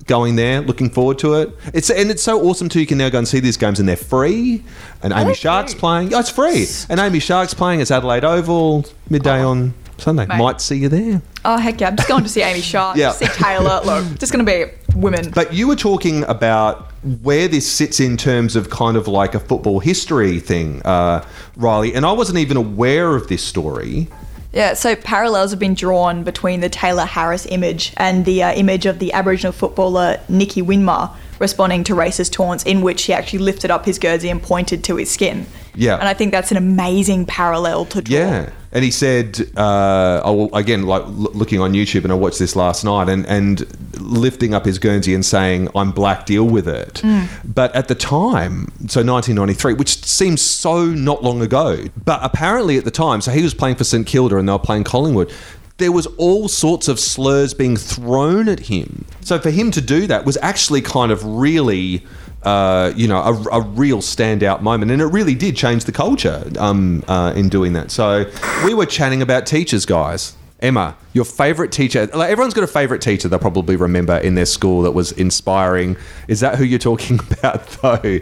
Going 0.06 0.34
there, 0.34 0.60
looking 0.62 0.90
forward 0.90 1.20
to 1.20 1.34
it. 1.34 1.56
It's 1.72 1.88
and 1.88 2.10
it's 2.10 2.24
so 2.24 2.42
awesome 2.42 2.68
too. 2.68 2.80
You 2.80 2.86
can 2.86 2.98
now 2.98 3.08
go 3.08 3.18
and 3.18 3.28
see 3.28 3.38
these 3.38 3.56
games, 3.56 3.78
and 3.78 3.88
they're 3.88 3.94
free. 3.96 4.64
And 5.00 5.12
Amy 5.12 5.32
Shark's 5.32 5.74
playing. 5.74 6.12
Oh, 6.12 6.18
it's 6.18 6.28
free. 6.28 6.66
And 6.90 6.98
Amy 6.98 7.20
Shark's 7.20 7.54
playing. 7.54 7.80
It's 7.80 7.92
Adelaide 7.92 8.24
Oval 8.24 8.84
midday 9.08 9.44
on 9.44 9.74
Sunday. 9.98 10.26
Mate. 10.26 10.38
Might 10.38 10.60
see 10.60 10.76
you 10.78 10.88
there. 10.88 11.22
Oh 11.44 11.56
heck 11.58 11.80
yeah! 11.80 11.88
I'm 11.88 11.96
just 11.96 12.08
going 12.08 12.22
to 12.22 12.28
see 12.28 12.42
Amy 12.42 12.60
Shark, 12.60 12.96
Yeah. 12.98 13.12
see 13.12 13.26
Tayla. 13.26 13.84
Look, 13.84 14.18
just 14.18 14.32
going 14.32 14.44
to 14.44 14.50
be 14.50 14.72
women. 14.96 15.30
But 15.30 15.52
you 15.52 15.68
were 15.68 15.76
talking 15.76 16.24
about 16.24 16.90
where 17.22 17.48
this 17.48 17.70
sits 17.70 17.98
in 18.00 18.16
terms 18.16 18.54
of 18.56 18.70
kind 18.70 18.96
of 18.96 19.08
like 19.08 19.34
a 19.34 19.40
football 19.40 19.80
history 19.80 20.38
thing, 20.40 20.82
uh, 20.82 21.24
Riley. 21.56 21.94
And 21.94 22.06
I 22.06 22.12
wasn't 22.12 22.38
even 22.38 22.56
aware 22.56 23.14
of 23.16 23.28
this 23.28 23.42
story. 23.42 24.08
Yeah, 24.52 24.74
so 24.74 24.94
parallels 24.94 25.50
have 25.50 25.58
been 25.58 25.72
drawn 25.74 26.24
between 26.24 26.60
the 26.60 26.68
Tayla 26.68 27.06
Harris 27.06 27.46
image 27.46 27.94
and 27.96 28.26
the 28.26 28.42
uh, 28.42 28.52
image 28.52 28.84
of 28.84 28.98
the 28.98 29.12
Aboriginal 29.14 29.50
footballer 29.52 30.20
Nicky 30.28 30.60
Winmar 30.60 31.10
responding 31.38 31.82
to 31.84 31.94
racist 31.94 32.32
taunts, 32.32 32.62
in 32.64 32.82
which 32.82 33.04
he 33.04 33.12
actually 33.14 33.38
lifted 33.40 33.70
up 33.70 33.86
his 33.86 33.98
jersey 33.98 34.28
and 34.28 34.42
pointed 34.42 34.84
to 34.84 34.96
his 34.96 35.10
skin. 35.10 35.46
Yeah. 35.74 35.96
And 35.96 36.08
I 36.08 36.14
think 36.14 36.32
that's 36.32 36.50
an 36.50 36.56
amazing 36.56 37.26
parallel 37.26 37.84
to 37.86 38.02
draw. 38.02 38.16
Yeah. 38.16 38.50
And 38.74 38.82
he 38.82 38.90
said, 38.90 39.38
uh, 39.56 40.22
oh, 40.24 40.48
again, 40.54 40.86
like 40.86 41.02
looking 41.06 41.60
on 41.60 41.74
YouTube, 41.74 42.04
and 42.04 42.12
I 42.12 42.14
watched 42.14 42.38
this 42.38 42.56
last 42.56 42.84
night, 42.84 43.10
and, 43.10 43.26
and 43.26 43.66
lifting 44.00 44.54
up 44.54 44.64
his 44.64 44.78
Guernsey 44.78 45.14
and 45.14 45.24
saying, 45.24 45.68
I'm 45.74 45.92
black, 45.92 46.24
deal 46.24 46.44
with 46.44 46.66
it. 46.66 47.02
But 47.44 47.74
at 47.74 47.88
the 47.88 47.94
time, 47.94 48.72
so 48.88 49.04
1993, 49.04 49.74
which 49.74 50.02
seems 50.04 50.40
so 50.40 50.86
not 50.86 51.22
long 51.22 51.42
ago, 51.42 51.84
but 52.02 52.20
apparently 52.22 52.78
at 52.78 52.84
the 52.84 52.90
time, 52.90 53.20
so 53.20 53.30
he 53.30 53.42
was 53.42 53.52
playing 53.52 53.76
for 53.76 53.84
St 53.84 54.06
Kilda 54.06 54.38
and 54.38 54.48
they 54.48 54.52
were 54.52 54.58
playing 54.58 54.84
Collingwood. 54.84 55.32
There 55.76 55.92
was 55.92 56.06
all 56.16 56.48
sorts 56.48 56.88
of 56.88 57.00
slurs 57.00 57.54
being 57.54 57.76
thrown 57.76 58.48
at 58.48 58.60
him. 58.60 59.04
So 59.20 59.38
for 59.38 59.50
him 59.50 59.70
to 59.72 59.80
do 59.80 60.06
that 60.06 60.24
was 60.24 60.38
actually 60.40 60.80
kind 60.80 61.10
of 61.10 61.24
really 61.24 62.06
uh, 62.44 62.92
you 62.96 63.08
know, 63.08 63.18
a, 63.18 63.58
a 63.58 63.60
real 63.60 63.98
standout 63.98 64.62
moment, 64.62 64.90
and 64.90 65.00
it 65.00 65.06
really 65.06 65.34
did 65.34 65.56
change 65.56 65.84
the 65.84 65.92
culture 65.92 66.44
um, 66.58 67.04
uh, 67.08 67.32
in 67.36 67.48
doing 67.48 67.72
that. 67.74 67.90
So 67.90 68.30
we 68.64 68.74
were 68.74 68.86
chatting 68.86 69.22
about 69.22 69.46
teachers, 69.46 69.86
guys. 69.86 70.34
Emma, 70.60 70.96
your 71.12 71.24
favourite 71.24 71.72
teacher? 71.72 72.06
Like 72.06 72.30
everyone's 72.30 72.54
got 72.54 72.62
a 72.62 72.68
favourite 72.68 73.02
teacher 73.02 73.28
they'll 73.28 73.40
probably 73.40 73.74
remember 73.74 74.16
in 74.18 74.36
their 74.36 74.46
school 74.46 74.82
that 74.82 74.92
was 74.92 75.10
inspiring. 75.12 75.96
Is 76.28 76.40
that 76.40 76.56
who 76.56 76.64
you're 76.64 76.78
talking 76.78 77.18
about, 77.30 77.66
though? 77.82 78.20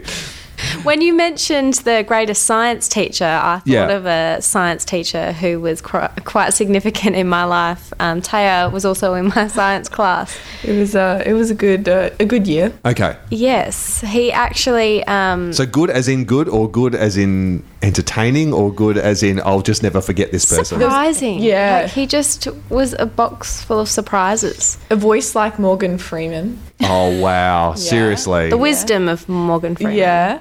When 0.83 1.01
you 1.01 1.13
mentioned 1.13 1.75
the 1.75 2.03
greatest 2.07 2.43
science 2.43 2.87
teacher, 2.87 3.25
I 3.25 3.57
thought 3.59 3.67
Yeah. 3.67 3.87
of 3.89 4.05
a 4.05 4.41
science 4.41 4.83
teacher 4.85 5.31
who 5.33 5.59
was 5.59 5.81
cri- 5.81 6.07
quite 6.25 6.53
significant 6.53 7.15
in 7.15 7.27
my 7.27 7.43
life. 7.43 7.93
Um, 7.99 8.21
Taya 8.21 8.71
was 8.71 8.83
also 8.85 9.13
in 9.13 9.27
my 9.35 9.47
science 9.57 9.89
class. 9.89 10.37
It 10.63 10.77
was 10.77 10.95
a 10.95 11.21
it 11.25 11.33
was 11.33 11.51
a 11.51 11.55
good 11.55 11.87
uh, 11.87 12.09
a 12.19 12.25
good 12.25 12.47
year. 12.47 12.73
Okay, 12.85 13.15
Yes, 13.29 14.01
he 14.01 14.31
actually. 14.31 15.03
Um, 15.05 15.53
so 15.53 15.65
good 15.65 15.89
as 15.89 16.07
in 16.07 16.25
good, 16.25 16.47
or 16.49 16.69
good 16.69 16.95
as 16.95 17.17
in 17.17 17.63
entertaining, 17.81 18.53
or 18.53 18.71
good 18.73 18.97
as 18.97 19.23
in 19.23 19.39
I'll 19.45 19.61
just 19.61 19.83
never 19.83 20.01
forget 20.01 20.31
this 20.31 20.45
person. 20.45 20.79
surprising. 20.79 21.39
Yeah. 21.39 21.81
Like 21.83 21.91
he 21.91 22.05
just 22.07 22.47
was 22.69 22.93
a 22.99 23.05
box 23.05 23.61
full 23.61 23.79
of 23.79 23.89
surprises. 23.89 24.77
A 24.89 24.95
voice 24.95 25.35
like 25.35 25.59
Morgan 25.59 25.97
Freeman. 25.97 26.59
Oh 26.81 27.19
wow, 27.19 27.73
seriously. 27.75 28.49
The 28.49 28.57
wisdom 28.57 29.07
of 29.07 29.27
Morgan 29.29 29.75
Freeman. 29.75 29.95
Yeah. 29.97 30.39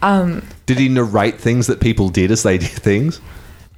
Um, 0.00 0.42
Did 0.66 0.78
he 0.78 0.88
narrate 0.88 1.40
things 1.40 1.66
that 1.66 1.80
people 1.80 2.08
did 2.08 2.30
as 2.30 2.42
they 2.42 2.58
did 2.58 2.70
things? 2.70 3.20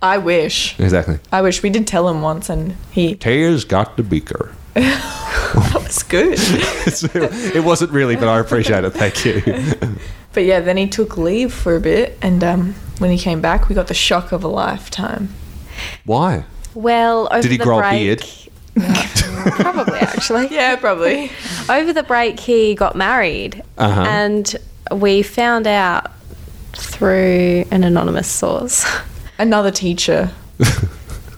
I 0.03 0.19
wish. 0.19 0.79
Exactly. 0.81 1.19
I 1.31 1.43
wish 1.43 1.63
we 1.63 1.71
did 1.71 1.87
tell 1.87 2.09
him 2.09 2.23
once, 2.23 2.49
and 2.49 2.75
he 2.91 3.15
Taya's 3.17 3.65
got 3.65 3.97
the 3.97 4.03
beaker. 4.03 4.55
that 4.75 5.75
was 5.75 6.03
good. 6.05 6.35
it 7.55 7.65
wasn't 7.65 7.91
really, 7.91 8.17
but 8.17 8.29
I 8.29 8.39
appreciate 8.39 8.85
it. 8.85 8.91
Thank 8.91 9.25
you. 9.25 9.43
but 10.33 10.45
yeah, 10.45 10.61
then 10.61 10.77
he 10.77 10.87
took 10.89 11.17
leave 11.19 11.53
for 11.53 11.77
a 11.77 11.81
bit, 11.81 12.17
and 12.23 12.43
um, 12.43 12.75
when 12.99 13.11
he 13.11 13.19
came 13.19 13.41
back, 13.41 13.69
we 13.69 13.75
got 13.75 13.89
the 13.89 13.95
shock 13.95 14.33
of 14.33 14.43
a 14.45 14.49
lifetime. 14.49 15.29
Why? 16.05 16.45
Well, 16.75 17.29
over 17.31 17.43
Did 17.43 17.51
he 17.51 17.57
the 17.59 17.65
grow 17.65 17.79
a 17.79 17.83
break, 17.83 18.01
beard? 18.01 18.25
Probably, 19.57 19.99
actually. 19.99 20.49
Yeah, 20.51 20.77
probably. 20.77 21.31
Over 21.69 21.93
the 21.93 22.05
break, 22.05 22.39
he 22.41 22.75
got 22.75 22.95
married, 22.97 23.63
Uh-huh. 23.77 24.03
and 24.03 24.55
we 24.91 25.23
found 25.23 25.67
out 25.67 26.11
through 26.73 27.65
an 27.71 27.85
anonymous 27.85 28.29
source. 28.29 28.85
Another 29.39 29.71
teacher. 29.71 30.31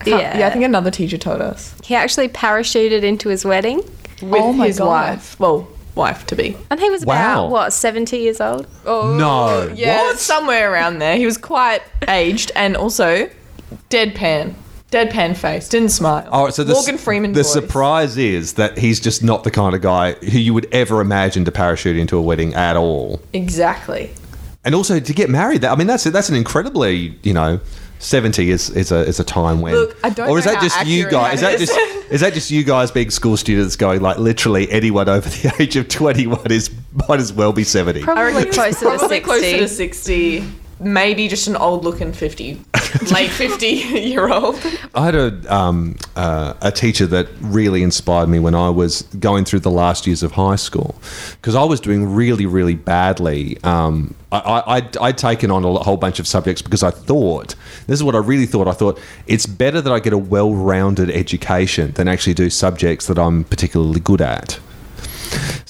Yeah, 0.05 0.37
Yeah, 0.37 0.47
I 0.49 0.51
think 0.51 0.65
another 0.65 0.91
teacher 0.91 1.17
told 1.17 1.41
us. 1.41 1.77
he 1.85 1.95
actually 1.95 2.29
parachuted 2.29 3.05
into 3.05 3.29
his 3.29 3.45
wedding, 3.45 3.77
With 4.21 4.43
Oh 4.43 4.53
his 4.55 4.79
God. 4.81 4.87
wife. 4.89 5.39
Well, 5.39 5.69
wife 5.95 6.27
to 6.27 6.35
be. 6.35 6.57
and 6.71 6.81
he 6.81 6.91
was 6.91 7.07
Wow. 7.07 7.45
about 7.45 7.51
what 7.53 7.73
seventy 7.73 8.19
years 8.19 8.41
old. 8.41 8.67
Oh, 8.85 9.15
No. 9.17 9.73
Yeah, 9.73 9.99
What? 10.03 10.19
somewhere 10.19 10.73
around 10.73 10.99
there. 10.99 11.17
He 11.17 11.25
was 11.25 11.39
quite 11.39 11.83
aged 12.09 12.51
and 12.57 12.77
also 12.77 13.31
deadpan. 13.91 14.55
Deadpan 14.93 15.37
face. 15.37 15.69
Didn't 15.69 15.89
smile. 15.89 16.29
All 16.31 16.45
right, 16.45 16.55
so 16.55 16.63
the, 16.63 16.75
Morgan 16.75 16.99
Freeman 16.99 17.33
The 17.33 17.43
voice. 17.43 17.53
surprise 17.53 18.17
is 18.19 18.53
that 18.55 18.77
he's 18.79 19.01
just 19.01 19.23
not 19.25 19.43
the 19.43 19.51
kind 19.51 19.75
of 19.75 19.81
guy 19.81 20.13
who 20.13 20.39
you 20.39 20.53
would 20.55 20.69
ever 20.71 21.01
imagine 21.01 21.45
to 21.47 21.51
parachute 21.53 21.97
into 21.97 22.17
a 22.19 22.23
wedding 22.23 22.55
at 22.55 22.77
all. 22.77 23.21
Exactly. 23.33 24.11
And 24.65 24.75
also 24.75 25.01
to 25.01 25.13
get 25.13 25.29
married. 25.31 25.63
That 25.63 25.73
I 25.73 25.75
mean, 25.77 25.87
that's 25.89 26.05
that's 26.05 26.29
an 26.29 26.37
incredibly, 26.37 27.19
you 27.25 27.33
know, 27.33 27.59
seventy 27.99 28.51
is 28.51 28.71
is 28.71 28.93
a 28.93 28.99
is 29.07 29.19
a 29.19 29.25
time 29.25 29.61
when. 29.61 29.75
Look, 29.75 29.97
I 30.05 30.11
don't 30.11 30.29
or 30.29 30.39
is 30.39 30.45
that 30.45 30.61
just 30.63 30.87
you 30.87 31.07
accurate 31.07 31.11
guys? 31.11 31.35
Is 31.35 31.41
that 31.41 31.51
that 31.53 31.61
is. 31.61 31.69
just 31.69 32.13
is 32.13 32.21
that 32.21 32.33
just 32.35 32.51
you 32.53 32.63
guys 32.63 32.91
being 32.93 33.11
school 33.11 33.37
students 33.37 33.75
going 33.75 34.03
like 34.03 34.19
literally 34.19 34.71
anyone 34.71 35.09
over 35.09 35.29
the 35.29 35.53
age 35.59 35.75
of 35.77 35.89
twenty 35.89 36.27
one 36.29 36.53
is 36.53 36.71
might 37.09 37.19
as 37.19 37.33
well 37.33 37.53
be 37.53 37.65
seventy. 37.65 38.03
Probably 38.03 38.45
closer 38.45 38.79
to 38.81 38.85
Probably 38.99 39.09
sixty. 39.09 39.21
closer 39.25 39.59
to 39.59 39.69
60. 39.69 40.45
Maybe 40.79 41.29
just 41.29 41.47
an 41.47 41.55
old 41.57 41.85
looking 41.85 42.13
50, 42.13 42.61
late 43.13 43.31
50 43.31 43.67
year 43.67 44.33
old. 44.33 44.57
I 44.95 45.05
had 45.05 45.15
a 45.15 45.55
um, 45.55 45.97
uh, 46.17 46.55
a 46.61 46.71
teacher 46.71 47.07
that 47.07 47.29
really 47.41 47.83
inspired 47.83 48.29
me 48.29 48.39
when 48.39 48.55
I 48.55 48.71
was 48.71 49.03
going 49.19 49.45
through 49.45 49.61
the 49.61 49.71
last 49.71 50.07
years 50.07 50.23
of 50.23 50.33
high 50.33 50.57
school 50.57 50.95
because 51.33 51.55
I 51.55 51.65
was 51.65 51.81
doing 51.81 52.15
really 52.15 52.47
really 52.47 52.75
badly. 52.75 53.63
Um, 53.65 54.15
I, 54.33 54.89
I'd 54.99 55.19
taken 55.19 55.51
on 55.51 55.63
a 55.65 55.75
whole 55.75 55.99
bunch 55.99 56.19
of 56.19 56.27
subjects 56.27 56.63
because 56.63 56.83
I 56.83 56.91
thought 56.91 57.55
this 57.87 57.99
is 57.99 58.05
what 58.05 58.15
I 58.15 58.19
really 58.19 58.47
thought. 58.47 58.67
I 58.67 58.73
thought 58.73 58.99
it's 59.27 59.45
better 59.45 59.83
that 59.83 59.93
I 59.93 60.01
get 60.01 60.15
a 60.15 60.19
well 60.19 60.55
rounded 60.55 61.11
education 61.11 61.93
than 61.93 62.09
actually 62.09 62.35
do 62.35 62.49
subjects 62.49 63.07
that 63.09 63.19
I'm 63.19 63.45
particularly 63.45 64.01
good 64.01 64.23
at. 64.23 64.59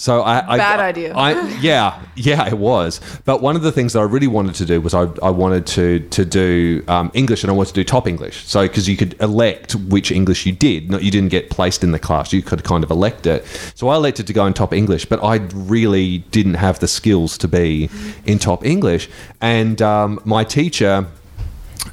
So 0.03 0.23
I, 0.23 0.55
I 0.55 0.59
Bad 0.59 0.81
idea. 0.81 1.15
I, 1.15 1.49
yeah, 1.61 2.03
yeah, 2.17 2.49
it 2.49 2.59
was. 2.59 3.01
But 3.25 3.41
one 3.41 3.55
of 3.55 3.63
the 3.63 3.71
things 3.71 3.93
that 3.93 4.01
I 4.01 4.03
really 4.03 4.27
wanted 4.27 4.57
to 4.57 4.65
do 4.65 4.81
was 4.81 4.95
I, 4.95 5.03
I 5.23 5.31
wanted 5.31 5.65
to 5.79 6.01
to 6.01 6.25
do 6.25 6.83
um, 6.89 7.13
English 7.15 7.45
and 7.45 7.53
I 7.53 7.55
wanted 7.55 7.69
to 7.75 7.81
do 7.83 7.85
top 7.85 8.09
English. 8.09 8.45
So 8.49 8.67
because 8.67 8.89
you 8.89 8.97
could 8.97 9.15
elect 9.21 9.77
which 9.77 10.11
English 10.11 10.45
you 10.45 10.51
did, 10.51 10.91
not 10.91 11.05
you 11.05 11.13
didn't 11.13 11.29
get 11.29 11.51
placed 11.51 11.85
in 11.85 11.93
the 11.93 12.01
class. 12.01 12.33
You 12.33 12.43
could 12.43 12.65
kind 12.65 12.83
of 12.83 12.91
elect 12.91 13.27
it. 13.27 13.47
So 13.77 13.91
I 13.91 13.95
elected 13.95 14.27
to 14.27 14.33
go 14.33 14.45
in 14.45 14.55
top 14.55 14.73
English, 14.73 15.05
but 15.05 15.23
I 15.23 15.37
really 15.55 16.19
didn't 16.33 16.55
have 16.55 16.81
the 16.81 16.89
skills 16.89 17.39
to 17.39 17.47
be 17.47 17.89
in 18.25 18.41
top 18.41 18.67
English. 18.67 19.09
And 19.41 19.81
um, 19.81 20.21
my 20.25 20.43
teacher 20.43 21.07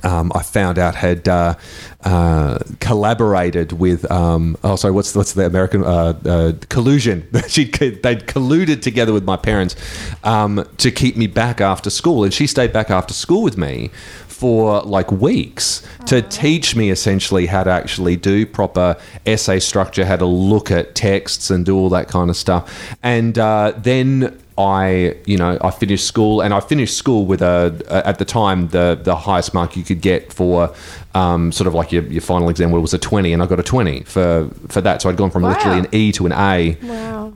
um, 0.03 0.31
I 0.35 0.43
found 0.43 0.79
out 0.79 0.95
had 0.95 1.27
uh, 1.27 1.55
uh, 2.03 2.59
collaborated 2.79 3.73
with 3.73 4.09
um, 4.11 4.57
oh 4.63 4.75
sorry 4.75 4.93
what's 4.93 5.15
what's 5.15 5.33
the 5.33 5.45
American 5.45 5.83
uh, 5.83 6.19
uh, 6.25 6.53
collusion? 6.69 7.27
She 7.49 7.65
they'd 7.65 8.27
colluded 8.27 8.81
together 8.81 9.11
with 9.11 9.23
my 9.23 9.35
parents 9.35 9.75
um, 10.23 10.67
to 10.77 10.91
keep 10.91 11.17
me 11.17 11.25
back 11.27 11.61
after 11.61 11.89
school. 11.89 12.23
And 12.23 12.33
she 12.33 12.45
stayed 12.45 12.71
back 12.71 12.91
after 12.91 13.13
school 13.13 13.41
with 13.41 13.57
me 13.57 13.89
for 14.27 14.81
like 14.83 15.11
weeks 15.11 15.85
to 16.05 16.21
teach 16.21 16.73
me 16.73 16.91
essentially 16.91 17.45
how 17.47 17.63
to 17.63 17.69
actually 17.69 18.15
do 18.15 18.45
proper 18.45 18.95
essay 19.25 19.59
structure 19.59 20.05
how 20.05 20.15
to 20.15 20.25
look 20.25 20.71
at 20.71 20.95
texts 20.95 21.49
and 21.49 21.65
do 21.65 21.75
all 21.75 21.89
that 21.89 22.07
kind 22.07 22.29
of 22.29 22.37
stuff. 22.37 22.95
And 23.03 23.37
uh, 23.37 23.73
then 23.75 24.39
I, 24.59 25.15
you 25.25 25.37
know, 25.37 25.57
I 25.61 25.71
finished 25.71 26.05
school, 26.05 26.41
and 26.41 26.53
I 26.53 26.59
finished 26.59 26.97
school 26.97 27.25
with 27.25 27.41
a, 27.41 27.73
a 27.87 28.05
at 28.05 28.19
the 28.19 28.25
time 28.25 28.67
the 28.67 28.99
the 29.01 29.15
highest 29.15 29.53
mark 29.53 29.77
you 29.77 29.83
could 29.83 30.01
get 30.01 30.33
for 30.33 30.75
um, 31.15 31.53
sort 31.53 31.67
of 31.67 31.73
like 31.73 31.93
your, 31.93 32.03
your 32.03 32.21
final 32.21 32.49
exam 32.49 32.71
was 32.71 32.93
a 32.93 32.97
twenty, 32.97 33.31
and 33.31 33.41
I 33.41 33.45
got 33.45 33.61
a 33.61 33.63
twenty 33.63 34.03
for 34.03 34.49
for 34.67 34.81
that. 34.81 35.01
So 35.01 35.09
I'd 35.09 35.15
gone 35.15 35.31
from 35.31 35.43
literally 35.43 35.79
an 35.79 35.87
E 35.93 36.11
to 36.11 36.25
an 36.25 36.33
A 36.33 36.77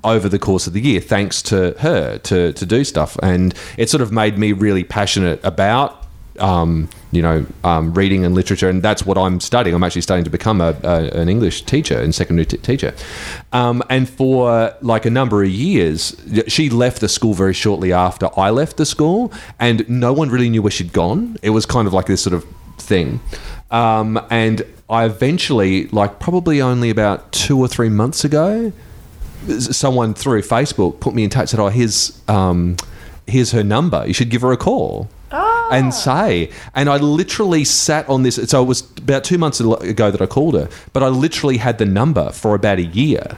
over 0.04 0.28
the 0.28 0.38
course 0.38 0.68
of 0.68 0.74
the 0.74 0.82
year, 0.82 1.00
thanks 1.00 1.42
to 1.44 1.74
her 1.80 2.18
to 2.18 2.52
to 2.52 2.66
do 2.66 2.84
stuff, 2.84 3.18
and 3.24 3.54
it 3.78 3.90
sort 3.90 4.02
of 4.02 4.12
made 4.12 4.38
me 4.38 4.52
really 4.52 4.84
passionate 4.84 5.40
about. 5.46 6.06
Um, 6.40 6.90
you 7.14 7.22
know, 7.22 7.46
um, 7.64 7.94
reading 7.94 8.26
and 8.26 8.34
literature, 8.34 8.70
and 8.70 8.82
that's 8.82 9.06
what 9.06 9.18
I'm 9.18 9.40
studying. 9.40 9.76
I'm 9.76 9.84
actually 9.84 10.02
studying 10.02 10.24
to 10.24 10.30
become 10.30 10.62
a, 10.62 10.76
a, 10.84 11.22
an 11.22 11.30
English 11.30 11.64
teacher 11.64 12.00
and 12.00 12.14
secondary 12.14 12.46
t- 12.46 12.58
teacher. 12.58 12.94
Um, 13.52 13.84
and 13.90 14.10
for 14.10 14.74
like 14.82 15.06
a 15.06 15.10
number 15.10 15.44
of 15.44 15.50
years, 15.50 16.16
she 16.48 16.70
left 16.70 17.02
the 17.02 17.10
school 17.10 17.34
very 17.34 17.54
shortly 17.54 17.94
after 17.94 18.28
I 18.38 18.50
left 18.50 18.78
the 18.78 18.86
school, 18.86 19.32
and 19.60 19.88
no 19.88 20.12
one 20.12 20.30
really 20.30 20.50
knew 20.50 20.62
where 20.62 20.72
she'd 20.72 20.94
gone. 20.94 21.38
It 21.42 21.52
was 21.52 21.66
kind 21.66 21.88
of 21.88 21.94
like 21.94 22.08
this 22.08 22.22
sort 22.22 22.34
of 22.34 22.46
thing. 22.78 23.20
Um, 23.70 24.20
and 24.30 24.66
I 24.90 25.06
eventually, 25.06 25.88
like 25.88 26.20
probably 26.20 26.62
only 26.62 26.90
about 26.90 27.32
two 27.32 27.60
or 27.60 27.68
three 27.68 27.90
months 27.90 28.24
ago, 28.24 28.72
someone 29.60 30.14
through 30.14 30.42
Facebook 30.42 31.00
put 31.00 31.14
me 31.14 31.24
in 31.24 31.30
touch. 31.30 31.50
Said, 31.50 31.60
"Oh, 31.60 31.70
here's 31.70 32.22
um, 32.28 32.78
here's 33.28 33.52
her 33.52 33.64
number. 33.64 34.06
You 34.08 34.14
should 34.14 34.30
give 34.30 34.42
her 34.42 34.52
a 34.52 34.58
call." 34.58 35.10
And 35.74 35.94
say, 35.94 36.52
and 36.76 36.90
I 36.90 36.98
literally 36.98 37.64
sat 37.64 38.08
on 38.08 38.24
this. 38.24 38.36
So 38.36 38.62
it 38.62 38.66
was 38.66 38.90
about 38.98 39.24
two 39.24 39.38
months 39.38 39.60
ago 39.60 40.12
that 40.12 40.22
I 40.22 40.26
called 40.26 40.54
her, 40.54 40.70
but 40.94 41.04
I 41.04 41.08
literally 41.08 41.58
had 41.58 41.78
the 41.78 41.86
number 41.86 42.32
for 42.32 42.56
about 42.56 42.78
a 42.78 42.84
year. 42.84 43.38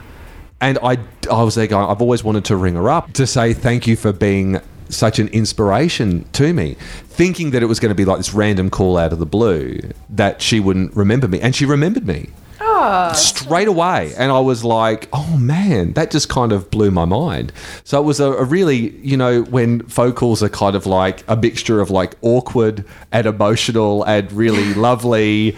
And 0.60 0.78
I, 0.82 0.98
I 1.30 1.42
was 1.42 1.54
there 1.54 1.66
going, 1.66 1.88
I've 1.88 2.00
always 2.00 2.24
wanted 2.24 2.44
to 2.46 2.56
ring 2.56 2.74
her 2.74 2.88
up 2.88 3.12
to 3.14 3.26
say 3.26 3.52
thank 3.52 3.86
you 3.86 3.96
for 3.96 4.12
being 4.12 4.60
such 4.88 5.18
an 5.18 5.28
inspiration 5.28 6.24
to 6.32 6.52
me, 6.52 6.76
thinking 7.08 7.50
that 7.50 7.62
it 7.62 7.66
was 7.66 7.80
going 7.80 7.90
to 7.90 7.94
be 7.94 8.04
like 8.04 8.18
this 8.18 8.32
random 8.32 8.70
call 8.70 8.96
out 8.96 9.12
of 9.12 9.18
the 9.18 9.26
blue 9.26 9.80
that 10.10 10.40
she 10.40 10.60
wouldn't 10.60 10.94
remember 10.96 11.28
me. 11.28 11.40
And 11.40 11.54
she 11.54 11.66
remembered 11.66 12.06
me 12.06 12.30
Ah. 12.60 13.12
straight 13.12 13.68
away. 13.68 14.14
And 14.16 14.32
I 14.32 14.40
was 14.40 14.64
like, 14.64 15.08
oh 15.12 15.36
man, 15.36 15.92
that 15.92 16.10
just 16.10 16.28
kind 16.28 16.52
of 16.52 16.70
blew 16.70 16.90
my 16.90 17.04
mind. 17.04 17.52
So 17.84 18.00
it 18.00 18.04
was 18.04 18.20
a, 18.20 18.32
a 18.32 18.44
really, 18.44 18.96
you 18.98 19.16
know, 19.16 19.42
when 19.42 19.82
phone 19.88 20.12
calls 20.12 20.42
are 20.42 20.48
kind 20.48 20.74
of 20.76 20.86
like 20.86 21.22
a 21.28 21.36
mixture 21.36 21.80
of 21.80 21.90
like 21.90 22.14
awkward 22.22 22.84
and 23.12 23.26
emotional 23.26 24.02
and 24.04 24.30
really 24.32 24.74
lovely. 24.74 25.56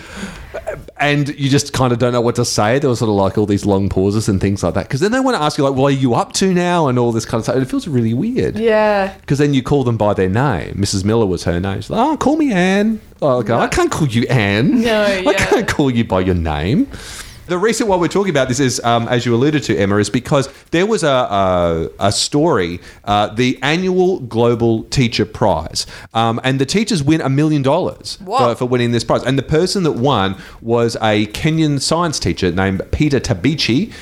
And 0.96 1.28
you 1.28 1.48
just 1.48 1.72
kind 1.72 1.92
of 1.92 1.98
don't 1.98 2.12
know 2.12 2.20
what 2.20 2.34
to 2.36 2.44
say. 2.44 2.78
There 2.78 2.90
was 2.90 2.98
sort 2.98 3.08
of 3.08 3.14
like 3.14 3.38
all 3.38 3.46
these 3.46 3.64
long 3.64 3.88
pauses 3.88 4.28
and 4.28 4.40
things 4.40 4.62
like 4.62 4.74
that. 4.74 4.88
Because 4.88 5.00
then 5.00 5.12
they 5.12 5.20
want 5.20 5.36
to 5.36 5.42
ask 5.42 5.58
you, 5.58 5.64
like, 5.64 5.74
well, 5.74 5.86
are 5.86 5.90
you 5.90 6.14
up 6.14 6.32
to 6.34 6.52
now? 6.52 6.88
And 6.88 6.98
all 6.98 7.12
this 7.12 7.24
kind 7.24 7.38
of 7.38 7.44
stuff. 7.44 7.54
And 7.54 7.62
it 7.64 7.68
feels 7.68 7.86
really 7.86 8.14
weird. 8.14 8.58
Yeah. 8.58 9.14
Because 9.20 9.38
then 9.38 9.54
you 9.54 9.62
call 9.62 9.84
them 9.84 9.96
by 9.96 10.14
their 10.14 10.28
name. 10.28 10.74
Mrs. 10.74 11.04
Miller 11.04 11.26
was 11.26 11.44
her 11.44 11.60
name. 11.60 11.80
She's 11.80 11.90
like, 11.90 12.00
oh, 12.00 12.16
call 12.16 12.36
me 12.36 12.52
Anne. 12.52 13.00
Oh, 13.22 13.38
okay. 13.38 13.52
I 13.52 13.68
can't 13.68 13.90
call 13.90 14.08
you 14.08 14.26
Anne. 14.28 14.82
No, 14.82 15.04
I 15.26 15.34
can't 15.34 15.68
call 15.68 15.90
you 15.90 16.04
by 16.04 16.20
your 16.20 16.34
name. 16.34 16.88
The 17.48 17.56
reason 17.56 17.88
why 17.88 17.96
we're 17.96 18.08
talking 18.08 18.28
about 18.28 18.48
this 18.48 18.60
is, 18.60 18.78
um, 18.84 19.08
as 19.08 19.24
you 19.24 19.34
alluded 19.34 19.62
to, 19.64 19.76
Emma, 19.76 19.96
is 19.96 20.10
because 20.10 20.50
there 20.70 20.84
was 20.84 21.02
a, 21.02 21.08
a, 21.08 21.90
a 21.98 22.12
story, 22.12 22.78
uh, 23.04 23.28
the 23.28 23.58
annual 23.62 24.20
Global 24.20 24.84
Teacher 24.84 25.24
Prize, 25.24 25.86
um, 26.12 26.38
and 26.44 26.60
the 26.60 26.66
teachers 26.66 27.02
win 27.02 27.22
a 27.22 27.30
million 27.30 27.62
dollars 27.62 28.18
for, 28.38 28.54
for 28.54 28.64
winning 28.66 28.92
this 28.92 29.02
prize. 29.02 29.22
And 29.24 29.38
the 29.38 29.42
person 29.42 29.82
that 29.84 29.92
won 29.92 30.36
was 30.60 30.96
a 30.96 31.26
Kenyan 31.28 31.80
science 31.80 32.18
teacher 32.18 32.52
named 32.52 32.82
Peter 32.92 33.18
Tabichi. 33.18 33.94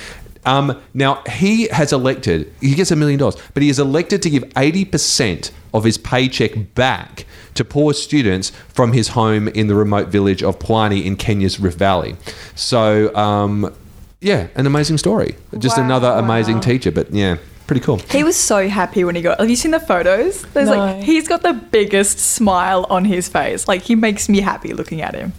Um, 0.46 0.80
now 0.94 1.22
he 1.28 1.68
has 1.68 1.92
elected, 1.92 2.52
he 2.60 2.74
gets 2.74 2.90
a 2.90 2.96
million 2.96 3.18
dollars, 3.18 3.36
but 3.52 3.62
he 3.62 3.68
is 3.68 3.78
elected 3.78 4.22
to 4.22 4.30
give 4.30 4.44
80% 4.44 5.50
of 5.74 5.84
his 5.84 5.98
paycheck 5.98 6.74
back 6.74 7.26
to 7.54 7.64
poor 7.64 7.92
students 7.92 8.50
from 8.68 8.92
his 8.92 9.08
home 9.08 9.48
in 9.48 9.66
the 9.66 9.74
remote 9.74 10.08
village 10.08 10.42
of 10.42 10.58
Pwani 10.58 11.04
in 11.04 11.16
Kenya's 11.16 11.58
Rift 11.58 11.78
Valley. 11.78 12.16
So, 12.54 13.14
um, 13.16 13.74
yeah, 14.20 14.48
an 14.54 14.66
amazing 14.66 14.98
story. 14.98 15.34
Just 15.58 15.78
another 15.78 16.08
amazing 16.08 16.60
teacher, 16.60 16.92
but 16.92 17.12
yeah, 17.12 17.36
pretty 17.66 17.80
cool. 17.80 17.99
He 18.11 18.23
was 18.25 18.37
so 18.37 18.68
happy 18.68 19.04
when 19.04 19.14
he 19.16 19.23
got. 19.23 19.40
Have 19.40 19.50
you 19.50 19.56
seen 19.56 19.73
the 19.73 19.80
photos? 19.80 20.42
There's 20.54 20.68
No. 20.68 20.76
like 20.76 21.02
he's 21.02 21.26
got 21.28 21.42
the 21.42 21.52
biggest 21.52 22.18
smile 22.18 22.87
on 22.90 23.04
his 23.04 23.28
face. 23.28 23.66
Like 23.68 23.82
he 23.82 23.94
makes 23.94 24.28
me 24.28 24.40
happy 24.40 24.73
looking 24.73 25.02
at 25.02 25.14
him. 25.14 25.32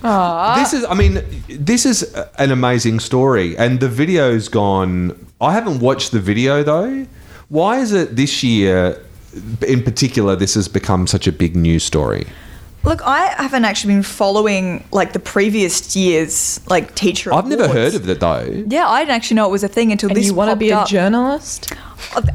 This 0.58 0.74
is, 0.74 0.86
I 0.86 0.94
mean, 0.94 1.22
this 1.48 1.86
is 1.86 2.04
an 2.38 2.52
amazing 2.52 3.00
story, 3.00 3.58
and 3.58 3.80
the 3.80 3.90
video's 3.90 4.50
gone. 4.50 5.14
I 5.40 5.54
haven't 5.54 5.80
watched 5.80 6.12
the 6.12 6.20
video 6.20 6.64
though. 6.64 7.06
Why 7.50 7.80
is 7.80 7.94
it 7.94 8.16
this 8.18 8.44
year, 8.44 9.02
in 9.66 9.82
particular, 9.84 10.36
this 10.36 10.56
has 10.56 10.68
become 10.68 11.08
such 11.08 11.28
a 11.28 11.32
big 11.32 11.56
news 11.56 11.84
story? 11.84 12.28
Look, 12.84 13.02
I 13.06 13.28
haven't 13.42 13.66
actually 13.66 13.96
been 13.96 14.04
following 14.04 14.84
like 14.92 15.12
the 15.14 15.20
previous 15.20 15.96
year's 15.96 16.60
like 16.70 16.96
teacher. 16.96 17.34
I've 17.34 17.48
never 17.48 17.68
heard 17.68 17.96
of 17.96 18.08
it 18.10 18.20
though. 18.20 18.64
Yeah, 18.68 18.88
I 18.88 19.02
didn't 19.02 19.16
actually 19.16 19.36
know 19.36 19.48
it 19.48 19.52
was 19.52 19.64
a 19.64 19.68
thing 19.68 19.92
until 19.92 20.10
this. 20.10 20.16
And 20.18 20.24
this 20.24 20.28
you 20.28 20.36
want 20.36 20.50
to 20.50 20.52
popped 20.54 20.60
be 20.60 20.70
a 20.70 20.78
up. 20.80 20.88
journalist? 20.88 21.74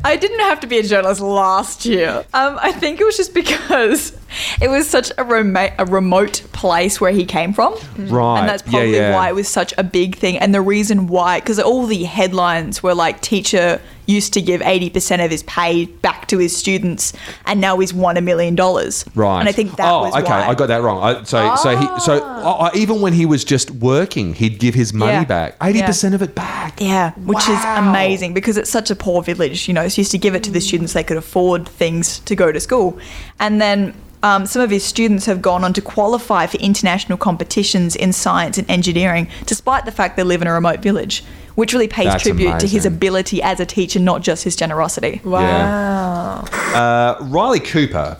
I 0.04 0.16
didn't 0.16 0.40
have 0.40 0.60
to 0.60 0.66
be 0.66 0.78
a 0.78 0.82
journalist 0.82 1.20
last 1.20 1.84
year. 1.84 2.24
Um, 2.34 2.58
I 2.60 2.72
think 2.72 3.00
it 3.00 3.04
was 3.04 3.16
just 3.16 3.34
because 3.34 4.12
it 4.60 4.68
was 4.68 4.88
such 4.88 5.12
a 5.18 5.24
remote, 5.24 5.72
a 5.78 5.86
remote 5.86 6.42
place 6.52 7.00
where 7.00 7.12
he 7.12 7.24
came 7.24 7.52
from. 7.52 7.74
Right. 7.96 8.40
And 8.40 8.48
that's 8.48 8.62
probably 8.62 8.96
yeah. 8.96 9.14
why 9.14 9.28
it 9.28 9.34
was 9.34 9.48
such 9.48 9.74
a 9.78 9.84
big 9.84 10.16
thing. 10.16 10.38
And 10.38 10.54
the 10.54 10.60
reason 10.60 11.06
why, 11.06 11.40
because 11.40 11.58
all 11.58 11.86
the 11.86 12.04
headlines 12.04 12.82
were 12.82 12.94
like, 12.94 13.20
teacher 13.20 13.80
used 14.06 14.32
to 14.34 14.42
give 14.42 14.60
80% 14.60 15.24
of 15.24 15.30
his 15.30 15.42
pay 15.44 15.86
back 15.86 16.26
to 16.28 16.38
his 16.38 16.56
students, 16.56 17.12
and 17.46 17.60
now 17.60 17.78
he's 17.78 17.94
won 17.94 18.16
a 18.16 18.20
million 18.20 18.54
dollars. 18.54 19.04
Right. 19.14 19.40
And 19.40 19.48
I 19.48 19.52
think 19.52 19.76
that 19.76 19.90
oh, 19.90 20.02
was 20.02 20.14
okay. 20.14 20.30
why. 20.30 20.48
I 20.48 20.54
got 20.54 20.66
that 20.66 20.82
wrong. 20.82 21.02
I, 21.02 21.22
so, 21.22 21.54
so 21.56 21.76
he, 21.76 22.00
so 22.00 22.20
oh, 22.22 22.70
even 22.74 23.00
when 23.00 23.12
he 23.12 23.26
was 23.26 23.44
just 23.44 23.70
working, 23.70 24.34
he'd 24.34 24.58
give 24.58 24.74
his 24.74 24.92
money 24.92 25.12
Yeah. 25.12 25.24
back, 25.24 25.56
eighty 25.62 25.82
percent 25.82 26.14
of 26.14 26.22
it 26.22 26.34
back. 26.34 26.80
Yeah, 26.80 27.12
which 27.12 27.48
is 27.48 27.64
amazing 27.64 28.34
because 28.34 28.56
it's 28.56 28.70
such 28.70 28.90
a 28.90 28.96
poor 28.96 29.22
village, 29.22 29.68
you 29.68 29.74
know. 29.74 29.88
So 29.88 29.96
he 29.96 30.02
used 30.02 30.12
to 30.12 30.18
give 30.18 30.34
it 30.34 30.42
to 30.44 30.50
the 30.50 30.58
mm. 30.58 30.66
students 30.66 30.92
they 30.92 31.04
could 31.04 31.16
afford 31.16 31.68
things 31.68 32.20
to 32.20 32.34
go 32.34 32.50
to 32.52 32.60
school. 32.60 32.98
And 33.38 33.60
then 33.60 33.94
um, 34.22 34.46
some 34.46 34.62
of 34.62 34.70
his 34.70 34.84
students 34.84 35.26
have 35.26 35.42
gone 35.42 35.64
on 35.64 35.72
to 35.72 35.82
qualify 35.82 36.46
for 36.46 36.56
international 36.58 37.18
competitions 37.18 37.96
in 37.96 38.12
science 38.12 38.58
and 38.58 38.70
engineering, 38.70 39.28
despite 39.46 39.84
the 39.84 39.92
fact 39.92 40.16
they 40.16 40.22
live 40.22 40.42
in 40.42 40.48
a 40.48 40.52
remote 40.52 40.80
village, 40.80 41.24
which 41.54 41.72
really 41.72 41.88
pays 41.88 42.06
That's 42.06 42.22
tribute 42.22 42.60
to 42.60 42.68
his 42.68 42.86
ability 42.86 43.42
as 43.42 43.58
a 43.60 43.66
teacher, 43.66 43.98
not 43.98 44.22
just 44.22 44.44
his 44.44 44.54
generosity. 44.54 45.20
Wow. 45.24 46.44
Uh, 46.44 47.16
Riley 47.20 47.60
Cooper. 47.60 48.16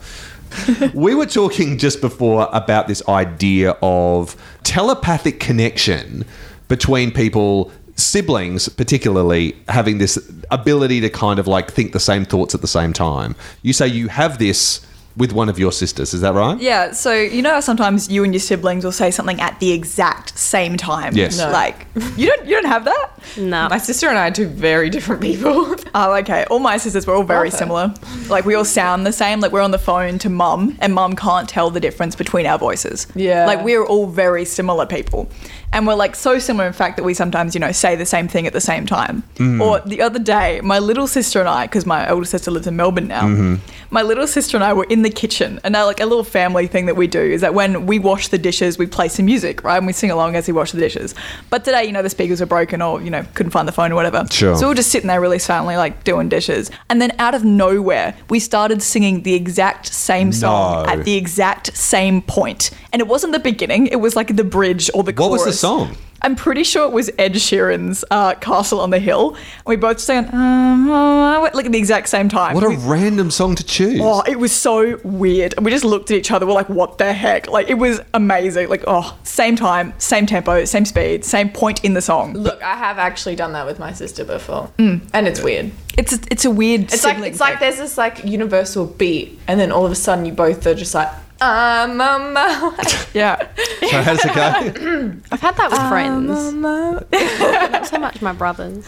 we 0.92 1.14
were 1.14 1.26
talking 1.26 1.78
just 1.78 2.00
before 2.00 2.49
about 2.52 2.88
this 2.88 3.02
idea 3.09 3.76
of 3.80 4.37
telepathic 4.64 5.40
connection 5.40 6.25
between 6.68 7.11
people, 7.11 7.71
siblings 7.97 8.68
particularly, 8.68 9.56
having 9.68 9.99
this 9.99 10.18
ability 10.50 11.00
to 11.00 11.09
kind 11.09 11.38
of 11.38 11.47
like 11.47 11.71
think 11.71 11.92
the 11.92 12.00
same 12.00 12.25
thoughts 12.25 12.54
at 12.54 12.61
the 12.61 12.66
same 12.66 12.92
time. 12.92 13.35
You 13.62 13.73
say 13.73 13.87
you 13.87 14.09
have 14.09 14.38
this 14.38 14.85
with 15.16 15.33
one 15.33 15.49
of 15.49 15.59
your 15.59 15.73
sisters, 15.73 16.14
is 16.14 16.21
that 16.23 16.35
right? 16.35 16.59
Yeah, 16.59 16.92
so 16.92 17.12
you 17.12 17.42
know 17.42 17.50
how 17.50 17.61
sometimes 17.61 18.11
you 18.11 18.25
and 18.25 18.33
your 18.33 18.40
siblings 18.40 18.85
will 18.85 18.92
say 18.92 19.11
something 19.11 19.40
at 19.40 19.59
the 19.61 19.73
exact 19.73 20.38
same 20.38 20.76
time. 20.76 21.14
Yes. 21.14 21.38
No. 21.38 21.50
Like 21.50 21.87
you 22.16 22.28
don't 22.28 22.47
you 22.47 22.54
don't 22.54 22.66
have 22.66 22.85
that? 22.85 23.11
No. 23.37 23.69
My 23.69 23.78
sister 23.78 24.09
and 24.09 24.19
I 24.19 24.28
are 24.28 24.31
two 24.31 24.49
very 24.49 24.90
different 24.90 25.21
people. 25.21 25.76
Oh, 25.95 26.14
okay. 26.14 26.45
All 26.49 26.59
my 26.59 26.78
sisters 26.78 27.07
were 27.07 27.14
all 27.14 27.23
very 27.23 27.49
Okay. 27.49 27.57
similar. 27.59 27.92
Like 28.28 28.47
we 28.47 28.54
all 28.54 28.64
sound 28.64 29.04
the 29.04 29.12
same. 29.12 29.40
Like 29.40 29.52
we're 29.52 29.61
on 29.61 29.73
the 29.73 29.78
phone 29.78 30.19
to 30.21 30.31
mum, 30.31 30.78
and 30.81 30.95
mum 30.95 31.14
can't 31.16 31.47
tell 31.47 31.69
the 31.69 31.81
difference 31.81 32.16
between 32.16 32.47
our 32.47 32.59
voices. 32.59 33.07
Yeah. 33.14 33.45
Like 33.45 33.62
we're 33.62 33.85
all 33.85 34.07
very 34.07 34.47
similar 34.47 34.87
people, 34.87 35.28
and 35.71 35.87
we're 35.87 35.95
like 35.95 36.16
so 36.16 36.38
similar 36.38 36.66
in 36.66 36.73
fact 36.73 36.97
that 36.97 37.02
we 37.02 37.12
sometimes 37.12 37.54
you 37.54 37.61
know 37.61 37.73
say 37.73 37.95
the 37.95 38.07
same 38.07 38.26
thing 38.26 38.47
at 38.47 38.54
the 38.54 38.61
same 38.61 38.87
time. 38.87 39.23
Mm. 39.37 39.61
Or 39.61 39.81
the 39.81 40.00
other 40.00 40.19
day, 40.19 40.62
my 40.62 40.78
little 40.78 41.07
sister 41.07 41.40
and 41.40 41.49
I, 41.49 41.66
because 41.66 41.85
my 41.85 42.09
older 42.09 42.25
sister 42.25 42.50
lives 42.50 42.66
in 42.66 42.75
Melbourne 42.76 43.09
now, 43.09 43.25
mm-hmm. 43.25 43.57
my 43.90 44.00
little 44.00 44.26
sister 44.26 44.57
and 44.57 44.64
I 44.64 44.73
were 44.73 44.85
in 44.85 45.01
the 45.02 45.11
kitchen, 45.11 45.61
and 45.64 45.73
now 45.73 45.87
like 45.87 46.00
a 46.00 46.06
little 46.06 46.25
family 46.25 46.66
thing 46.66 46.87
that 46.87 46.97
we 46.97 47.06
do 47.06 47.21
is 47.21 47.40
that 47.40 47.54
when 47.54 47.87
we 47.87 47.99
wash 47.99 48.28
the 48.28 48.38
dishes, 48.38 48.78
we 48.78 48.87
play 48.87 49.09
some 49.09 49.26
music, 49.26 49.62
right? 49.64 49.76
And 49.76 49.87
we 49.87 49.92
sing 49.92 50.11
along 50.11 50.37
as 50.37 50.47
we 50.47 50.52
wash 50.52 50.73
the 50.73 50.78
dishes. 50.80 51.14
But 51.50 51.64
today, 51.64 51.85
you 51.85 51.92
know, 51.92 52.02
the 52.02 52.11
speakers 52.11 52.40
were 52.40 52.47
broken, 52.47 52.80
or 52.82 53.00
you 53.00 53.11
know, 53.11 53.25
couldn't 53.35 53.50
find 53.52 53.66
the 53.66 53.73
phone 53.73 53.92
or 53.92 53.94
whatever. 53.94 54.26
Sure. 54.30 54.56
So 54.56 54.62
we 54.62 54.68
were 54.68 54.75
just 54.75 54.90
sitting 54.90 55.09
there 55.09 55.21
really 55.21 55.38
silently, 55.38 55.76
like 55.76 56.04
doing 56.04 56.28
dishes. 56.28 56.71
And 56.88 57.00
then 57.00 57.12
out 57.18 57.35
of 57.35 57.44
nowhere, 57.44 58.16
we 58.30 58.38
started 58.38 58.82
singing 58.82 59.23
the 59.23 59.35
exact 59.35 59.87
same 59.87 60.32
song 60.32 60.85
No. 60.85 60.92
at 60.92 61.04
the 61.04 61.14
exact 61.14 61.76
same 61.76 62.23
point. 62.23 62.71
And 62.92 63.00
it 63.00 63.09
wasn't 63.09 63.32
the 63.32 63.38
beginning, 63.38 63.87
it 63.87 63.97
was 64.00 64.16
like 64.16 64.37
the 64.37 64.44
bridge 64.44 64.90
or 64.94 65.02
the 65.02 65.12
What 65.12 65.30
was 65.30 65.44
the 65.44 65.52
song? 65.52 65.97
I'm 66.25 66.37
pretty 66.37 66.62
sure 66.64 66.85
it 66.87 66.93
was 66.93 67.11
Ed 67.19 67.35
Sheeran's 67.35 68.05
uh, 68.11 68.35
Castle 68.35 68.81
on 68.81 68.91
the 68.91 68.99
Hill. 68.99 69.35
And 69.35 69.67
we 69.67 69.76
both 69.76 69.99
sang, 69.99 70.29
um, 70.33 70.91
uh, 70.91 71.41
like 71.52 71.67
at 71.67 71.73
the 71.73 71.79
exact 71.79 72.09
same 72.09 72.29
time. 72.29 72.55
What 72.55 72.64
a 72.64 72.69
We- 72.71 72.76
random 72.76 73.31
song 73.31 73.55
to 73.57 73.64
choose. 73.64 74.00
Oh, 74.02 74.23
it 74.26 74.38
was 74.38 74.52
so 74.52 74.99
weird. 75.05 75.55
And 75.57 75.64
we 75.64 75.71
just 75.71 75.85
looked 75.85 76.11
at 76.11 76.17
each 76.17 76.31
other. 76.31 76.47
We're 76.47 76.52
like, 76.52 76.69
what 76.69 76.99
the 76.99 77.12
heck? 77.12 77.49
Like, 77.49 77.69
it 77.69 77.75
was 77.79 78.00
amazing. 78.14 78.69
Like, 78.69 78.85
oh, 78.87 79.17
same 79.25 79.57
time, 79.57 79.95
same 79.99 80.26
tempo, 80.26 80.64
same 80.64 80.85
speed, 80.85 81.25
same 81.25 81.49
point 81.50 81.85
in 81.85 81.95
the 81.95 82.02
song. 82.02 82.35
Look, 82.35 82.62
I 82.62 82.76
have 82.76 82.99
actually 82.99 83.37
done 83.37 83.52
that 83.55 83.67
with 83.67 83.79
my 83.79 83.93
sister 83.93 84.25
before, 84.25 84.71
and 84.79 85.02
it's 85.14 85.43
weird. 85.43 85.73
It's 85.99 86.12
a, 86.14 86.19
it's 86.31 86.45
a 86.47 86.50
weird. 86.50 86.83
It's 86.85 87.05
like 87.05 87.19
it's 87.19 87.38
like 87.41 87.61
there's 87.61 87.76
this 87.76 87.99
like 87.99 88.25
universal 88.25 88.87
beat, 88.87 89.38
and 89.47 89.61
then 89.61 89.71
all 89.71 89.85
of 89.85 89.93
a 89.93 89.95
sudden 89.95 90.25
you 90.25 90.33
both 90.33 90.67
are 90.67 90.75
just 90.75 90.95
like, 90.95 91.09
I'm 91.44 92.00
a 92.00 92.18
mo-" 92.33 92.74
yeah. 93.14 93.48
So 93.81 94.00
how 94.02 94.14
does 94.14 94.24
it 94.24 94.35
go? 94.35 95.12
I've 95.33 95.40
had 95.40 95.57
that 95.57 95.70
with 95.70 95.88
friends. 95.88 96.52
Not 96.55 97.87
so 97.87 97.98
much 97.98 98.22
my 98.22 98.33
brothers. 98.33 98.87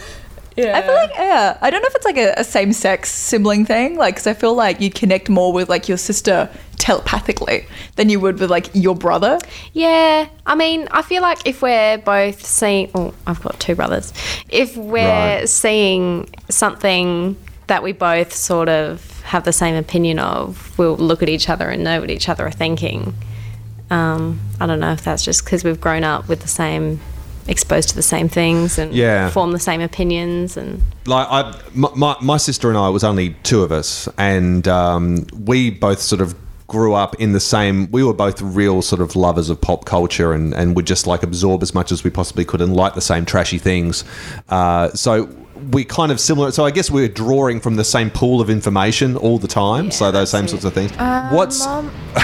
Yeah. 0.55 0.77
I 0.77 0.81
feel 0.83 0.93
like 0.93 1.11
yeah. 1.15 1.57
I 1.61 1.69
don't 1.69 1.81
know 1.81 1.87
if 1.87 1.95
it's 1.95 2.05
like 2.05 2.17
a, 2.17 2.33
a 2.37 2.43
same-sex 2.45 3.11
sibling 3.11 3.65
thing, 3.65 3.97
like 3.97 4.15
because 4.15 4.27
I 4.27 4.33
feel 4.33 4.53
like 4.55 4.79
you 4.79 4.89
connect 4.89 5.27
more 5.27 5.51
with 5.51 5.67
like 5.67 5.89
your 5.89 5.97
sister 5.97 6.49
telepathically 6.77 7.65
than 7.97 8.07
you 8.09 8.19
would 8.21 8.39
with 8.39 8.49
like 8.49 8.69
your 8.73 8.95
brother. 8.95 9.37
Yeah, 9.73 10.29
I 10.45 10.55
mean, 10.55 10.87
I 10.91 11.01
feel 11.01 11.21
like 11.21 11.39
if 11.45 11.61
we're 11.61 11.97
both 11.97 12.45
seeing, 12.45 12.89
oh, 12.95 13.13
I've 13.27 13.41
got 13.41 13.59
two 13.59 13.75
brothers. 13.75 14.13
If 14.49 14.77
we're 14.77 15.39
Right. 15.39 15.49
seeing 15.49 16.29
something 16.49 17.35
that 17.67 17.83
we 17.83 17.91
both 17.91 18.31
sort 18.33 18.69
of 18.69 19.14
have 19.25 19.43
the 19.43 19.53
same 19.53 19.75
opinion 19.75 20.19
of, 20.19 20.77
we'll 20.77 20.95
look 20.97 21.21
at 21.23 21.29
each 21.29 21.49
other 21.49 21.67
and 21.69 21.83
know 21.83 21.99
what 21.99 22.09
each 22.09 22.29
other 22.29 22.45
are 22.45 22.51
thinking. 22.51 23.13
Um, 23.89 24.39
I 24.59 24.65
don't 24.65 24.79
know 24.79 24.91
if 24.91 25.03
that's 25.03 25.23
just 25.23 25.43
because 25.45 25.63
we've 25.63 25.81
grown 25.81 26.03
up 26.03 26.27
with 26.27 26.41
the 26.41 26.47
same, 26.47 26.99
exposed 27.47 27.89
to 27.89 27.95
the 27.95 28.01
same 28.03 28.29
things 28.29 28.77
and 28.77 28.93
Yeah. 28.93 29.29
form 29.29 29.51
the 29.51 29.59
same 29.59 29.81
opinions 29.81 30.57
and. 30.57 30.81
like 31.05 31.27
I, 31.29 31.59
my, 31.73 31.89
my, 31.95 32.15
my 32.21 32.37
sister 32.37 32.69
and 32.69 32.77
I 32.77 32.89
was 32.89 33.03
only 33.03 33.35
two 33.43 33.61
of 33.63 33.71
us, 33.71 34.07
and 34.17 34.67
um, 34.67 35.25
we 35.45 35.69
both 35.71 35.99
sort 35.99 36.21
of 36.21 36.35
grew 36.67 36.93
up 36.95 37.15
in 37.21 37.33
the 37.33 37.39
same. 37.39 37.89
We 37.91 38.03
were 38.03 38.13
both 38.13 38.41
real 38.41 38.81
sort 38.81 38.99
of 39.01 39.15
lovers 39.15 39.49
of 39.51 39.61
pop 39.61 39.85
culture, 39.85 40.33
and 40.33 40.53
and 40.55 40.75
would 40.75 40.87
just 40.87 41.05
like 41.05 41.21
absorb 41.21 41.61
as 41.61 41.73
much 41.75 41.91
as 41.91 42.03
we 42.03 42.09
possibly 42.09 42.43
could, 42.45 42.59
and 42.61 42.75
like 42.75 42.95
the 42.95 43.01
same 43.01 43.25
trashy 43.25 43.57
things. 43.59 44.03
Uh, 44.49 44.89
so. 44.93 45.29
We 45.71 45.85
kind 45.85 46.11
of 46.11 46.19
similar, 46.19 46.51
so 46.51 46.65
I 46.65 46.71
guess 46.71 46.91
we're 46.91 47.07
drawing 47.07 47.59
from 47.61 47.75
the 47.75 47.83
same 47.83 48.09
pool 48.09 48.41
of 48.41 48.49
information 48.49 49.15
all 49.15 49.39
the 49.39 49.47
time. 49.47 49.89
so 49.91 50.11
those 50.11 50.29
same 50.29 50.47
sorts 50.47 50.65
of 50.65 50.73
things. 50.73 50.91
What's? 51.31 51.65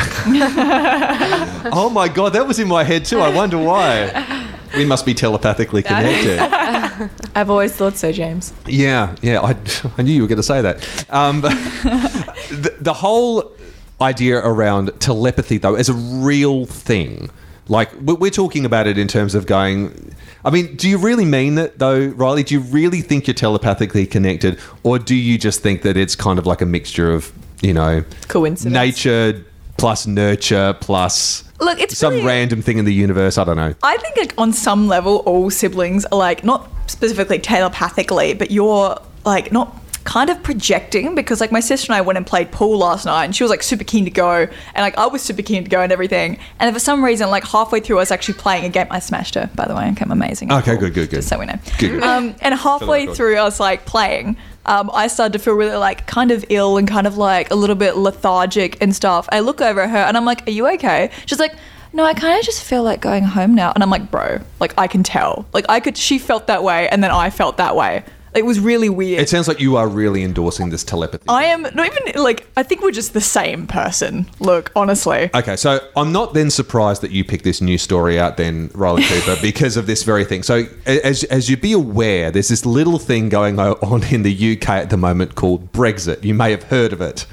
oh 1.73 1.89
my 1.93 2.07
god, 2.07 2.33
that 2.33 2.45
was 2.45 2.59
in 2.59 2.67
my 2.67 2.83
head 2.83 3.05
too. 3.05 3.19
I 3.19 3.33
wonder 3.33 3.57
why. 3.57 4.47
We 4.75 4.85
must 4.85 5.05
be 5.05 5.13
telepathically 5.13 5.83
connected. 5.83 6.39
I've 7.35 7.49
always 7.49 7.73
thought 7.73 7.97
so, 7.97 8.11
James. 8.11 8.53
Yeah, 8.65 9.15
yeah, 9.21 9.41
I, 9.41 9.55
I 9.97 10.01
knew 10.01 10.13
you 10.13 10.21
were 10.21 10.27
going 10.27 10.37
to 10.37 10.43
say 10.43 10.61
that. 10.61 11.05
Um, 11.09 11.41
the, 11.41 12.75
the 12.79 12.93
whole 12.93 13.51
idea 13.99 14.37
around 14.37 14.91
telepathy, 14.99 15.57
though, 15.57 15.75
as 15.75 15.89
a 15.89 15.93
real 15.93 16.65
thing, 16.65 17.29
like 17.71 17.89
we- 18.07 18.13
we're 18.13 18.29
talking 18.43 18.65
about 18.65 18.85
it 18.85 18.97
in 18.97 19.07
terms 19.07 19.33
of 19.33 19.45
going. 19.45 20.13
I 20.43 20.49
mean, 20.49 20.75
do 20.75 20.89
you 20.89 20.97
really 20.97 21.25
mean 21.25 21.55
that, 21.55 21.77
though, 21.79 22.07
Riley? 22.07 22.43
Do 22.43 22.53
you 22.55 22.61
really 22.61 23.01
think 23.01 23.27
you're 23.27 23.33
telepathically 23.33 24.05
connected, 24.05 24.57
or 24.83 24.99
do 24.99 25.15
you 25.15 25.37
just 25.37 25.61
think 25.61 25.81
that 25.83 25.95
it's 25.97 26.15
kind 26.15 26.37
of 26.39 26.45
like 26.45 26.61
a 26.61 26.65
mixture 26.65 27.11
of, 27.13 27.31
you 27.61 27.73
know, 27.73 28.03
Coincidence. 28.27 28.73
nature 28.73 29.45
plus 29.77 30.05
nurture 30.05 30.75
plus 30.79 31.43
Look, 31.59 31.79
it's 31.79 31.97
some 31.97 32.13
really- 32.15 32.25
random 32.25 32.61
thing 32.61 32.77
in 32.77 32.85
the 32.85 32.93
universe? 32.93 33.37
I 33.37 33.43
don't 33.43 33.55
know. 33.57 33.73
I 33.83 33.97
think 33.97 34.17
like 34.17 34.33
on 34.37 34.51
some 34.51 34.87
level, 34.87 35.17
all 35.27 35.49
siblings 35.49 36.05
are 36.11 36.17
like 36.17 36.43
not 36.43 36.69
specifically 36.87 37.39
telepathically, 37.39 38.33
but 38.33 38.51
you're 38.51 38.97
like 39.25 39.51
not 39.51 39.77
kind 40.03 40.29
of 40.29 40.41
projecting 40.41 41.15
because 41.15 41.39
like 41.39 41.51
my 41.51 41.59
sister 41.59 41.91
and 41.91 41.97
I 41.97 42.01
went 42.01 42.17
and 42.17 42.25
played 42.25 42.51
pool 42.51 42.77
last 42.77 43.05
night 43.05 43.25
and 43.25 43.35
she 43.35 43.43
was 43.43 43.49
like 43.49 43.63
super 43.63 43.83
keen 43.83 44.05
to 44.05 44.11
go 44.11 44.41
and 44.41 44.49
like 44.77 44.97
I 44.97 45.07
was 45.07 45.21
super 45.21 45.41
keen 45.41 45.63
to 45.63 45.69
go 45.69 45.81
and 45.81 45.91
everything 45.91 46.37
and 46.59 46.73
for 46.73 46.79
some 46.79 47.03
reason 47.03 47.29
like 47.29 47.43
halfway 47.45 47.79
through 47.79 47.97
I 47.97 47.99
was 48.01 48.11
actually 48.11 48.35
playing 48.35 48.65
a 48.65 48.69
game 48.69 48.87
I 48.89 48.99
smashed 48.99 49.35
her 49.35 49.49
by 49.55 49.67
the 49.67 49.75
way 49.75 49.83
I'm 49.83 50.11
amazing 50.11 50.51
Okay, 50.51 50.75
good, 50.77 50.93
good, 50.93 51.09
good. 51.09 51.17
just 51.17 51.29
so 51.29 51.39
we 51.39 51.45
know 51.45 51.59
Good, 51.77 51.91
good. 51.91 52.03
um, 52.03 52.35
and 52.41 52.55
halfway 52.55 53.07
through 53.13 53.37
I 53.37 53.43
was 53.43 53.59
like 53.59 53.85
playing 53.85 54.37
um, 54.65 54.91
I 54.93 55.07
started 55.07 55.33
to 55.33 55.39
feel 55.39 55.53
really 55.53 55.75
like 55.77 56.05
kind 56.07 56.31
of 56.31 56.45
ill 56.49 56.77
and 56.77 56.87
kind 56.87 57.07
of 57.07 57.17
like 57.17 57.51
a 57.51 57.55
little 57.55 57.75
bit 57.75 57.97
lethargic 57.97 58.77
and 58.81 58.95
stuff 58.95 59.27
I 59.31 59.39
look 59.41 59.61
over 59.61 59.81
at 59.81 59.89
her 59.89 59.97
and 59.97 60.17
I'm 60.17 60.25
like 60.25 60.47
are 60.47 60.51
you 60.51 60.67
okay 60.73 61.11
she's 61.25 61.39
like 61.39 61.55
no, 61.93 62.05
I 62.05 62.13
kind 62.13 62.39
of 62.39 62.45
just 62.45 62.63
feel 62.63 62.83
like 62.83 63.01
going 63.01 63.23
home 63.25 63.53
now. 63.53 63.73
And 63.73 63.83
I'm 63.83 63.89
like, 63.89 64.09
bro, 64.09 64.39
like 64.61 64.73
I 64.77 64.87
can 64.87 65.03
tell. 65.03 65.45
Like 65.51 65.65
I 65.67 65.81
could, 65.81 65.97
she 65.97 66.19
felt 66.19 66.47
that 66.47 66.63
way 66.63 66.87
and 66.87 67.03
then 67.03 67.11
I 67.11 67.29
felt 67.29 67.57
that 67.57 67.75
way. 67.75 68.05
It 68.33 68.45
was 68.45 68.59
really 68.59 68.89
weird. 68.89 69.21
It 69.21 69.29
sounds 69.29 69.47
like 69.47 69.59
you 69.59 69.75
are 69.75 69.87
really 69.87 70.23
endorsing 70.23 70.69
this 70.69 70.83
telepathy. 70.83 71.25
I 71.27 71.45
am 71.45 71.63
not 71.63 71.85
even 71.85 72.23
like, 72.23 72.47
I 72.55 72.63
think 72.63 72.81
we're 72.81 72.91
just 72.91 73.13
the 73.13 73.21
same 73.21 73.67
person. 73.67 74.29
Look, 74.39 74.71
honestly. 74.75 75.29
Okay, 75.33 75.57
so 75.57 75.79
I'm 75.97 76.11
not 76.13 76.33
then 76.33 76.49
surprised 76.49 77.01
that 77.01 77.11
you 77.11 77.25
picked 77.25 77.43
this 77.43 77.59
new 77.61 77.77
story 77.77 78.19
out, 78.19 78.37
then 78.37 78.71
Riley 78.73 79.03
Cooper, 79.07 79.35
because 79.41 79.75
of 79.75 79.85
this 79.85 80.03
very 80.03 80.23
thing. 80.23 80.43
So, 80.43 80.65
as 80.85 81.23
as 81.25 81.49
you 81.49 81.57
be 81.57 81.73
aware, 81.73 82.31
there's 82.31 82.47
this 82.47 82.65
little 82.65 82.99
thing 82.99 83.29
going 83.29 83.59
on 83.59 84.03
in 84.05 84.23
the 84.23 84.53
UK 84.57 84.69
at 84.69 84.89
the 84.89 84.97
moment 84.97 85.35
called 85.35 85.71
Brexit. 85.73 86.23
You 86.23 86.33
may 86.33 86.51
have 86.51 86.63
heard 86.63 86.93
of 86.93 87.01
it 87.01 87.25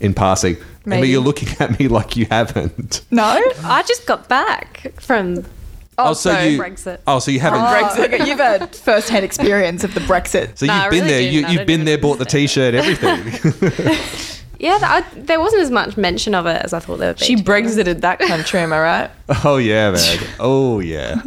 in 0.00 0.12
passing. 0.12 0.56
Emma, 0.84 0.96
Maybe. 0.96 1.08
you're 1.10 1.22
looking 1.22 1.48
at 1.60 1.78
me 1.78 1.86
like 1.88 2.16
you 2.16 2.26
haven't. 2.30 3.02
No? 3.10 3.40
I 3.62 3.84
just 3.86 4.04
got 4.06 4.28
back 4.28 4.92
from 5.00 5.44
Oh, 5.98 6.10
oh, 6.10 6.12
so 6.14 6.40
you 6.40 6.58
Brexit. 6.58 7.00
Oh, 7.06 7.18
so 7.18 7.30
you 7.30 7.40
haven't. 7.40 7.60
Oh. 7.60 7.64
Brexit. 7.64 8.14
Okay, 8.14 8.26
you've 8.28 8.38
had 8.38 8.74
first 8.74 9.10
hand 9.10 9.24
experience 9.24 9.84
of 9.84 9.92
the 9.92 10.00
Brexit. 10.00 10.56
So 10.56 10.66
No, 10.66 10.74
you've 10.74 10.82
I 10.84 10.88
been 10.88 11.04
really 11.04 11.10
there. 11.10 11.20
You, 11.20 11.46
you've 11.48 11.66
been 11.66 11.84
there, 11.84 11.98
bought 11.98 12.18
the 12.18 12.24
T-shirt, 12.24 12.74
everything. 12.74 13.98
Yeah, 14.62 14.78
I, 14.80 15.00
there 15.16 15.40
wasn't 15.40 15.62
as 15.62 15.72
much 15.72 15.96
mention 15.96 16.36
of 16.36 16.46
it 16.46 16.62
as 16.62 16.72
I 16.72 16.78
thought 16.78 16.98
there 16.98 17.08
would 17.08 17.18
be. 17.18 17.24
She 17.24 17.34
to 17.34 17.42
be 17.42 17.52
honest. 17.52 17.76
Brexited 17.76 18.00
that 18.02 18.20
country, 18.20 18.60
am 18.60 18.72
I 18.72 18.80
right? 18.80 19.10
Oh 19.44 19.56
yeah, 19.56 19.90
man. 19.90 20.18
Oh 20.38 20.78
yeah. 20.78 21.20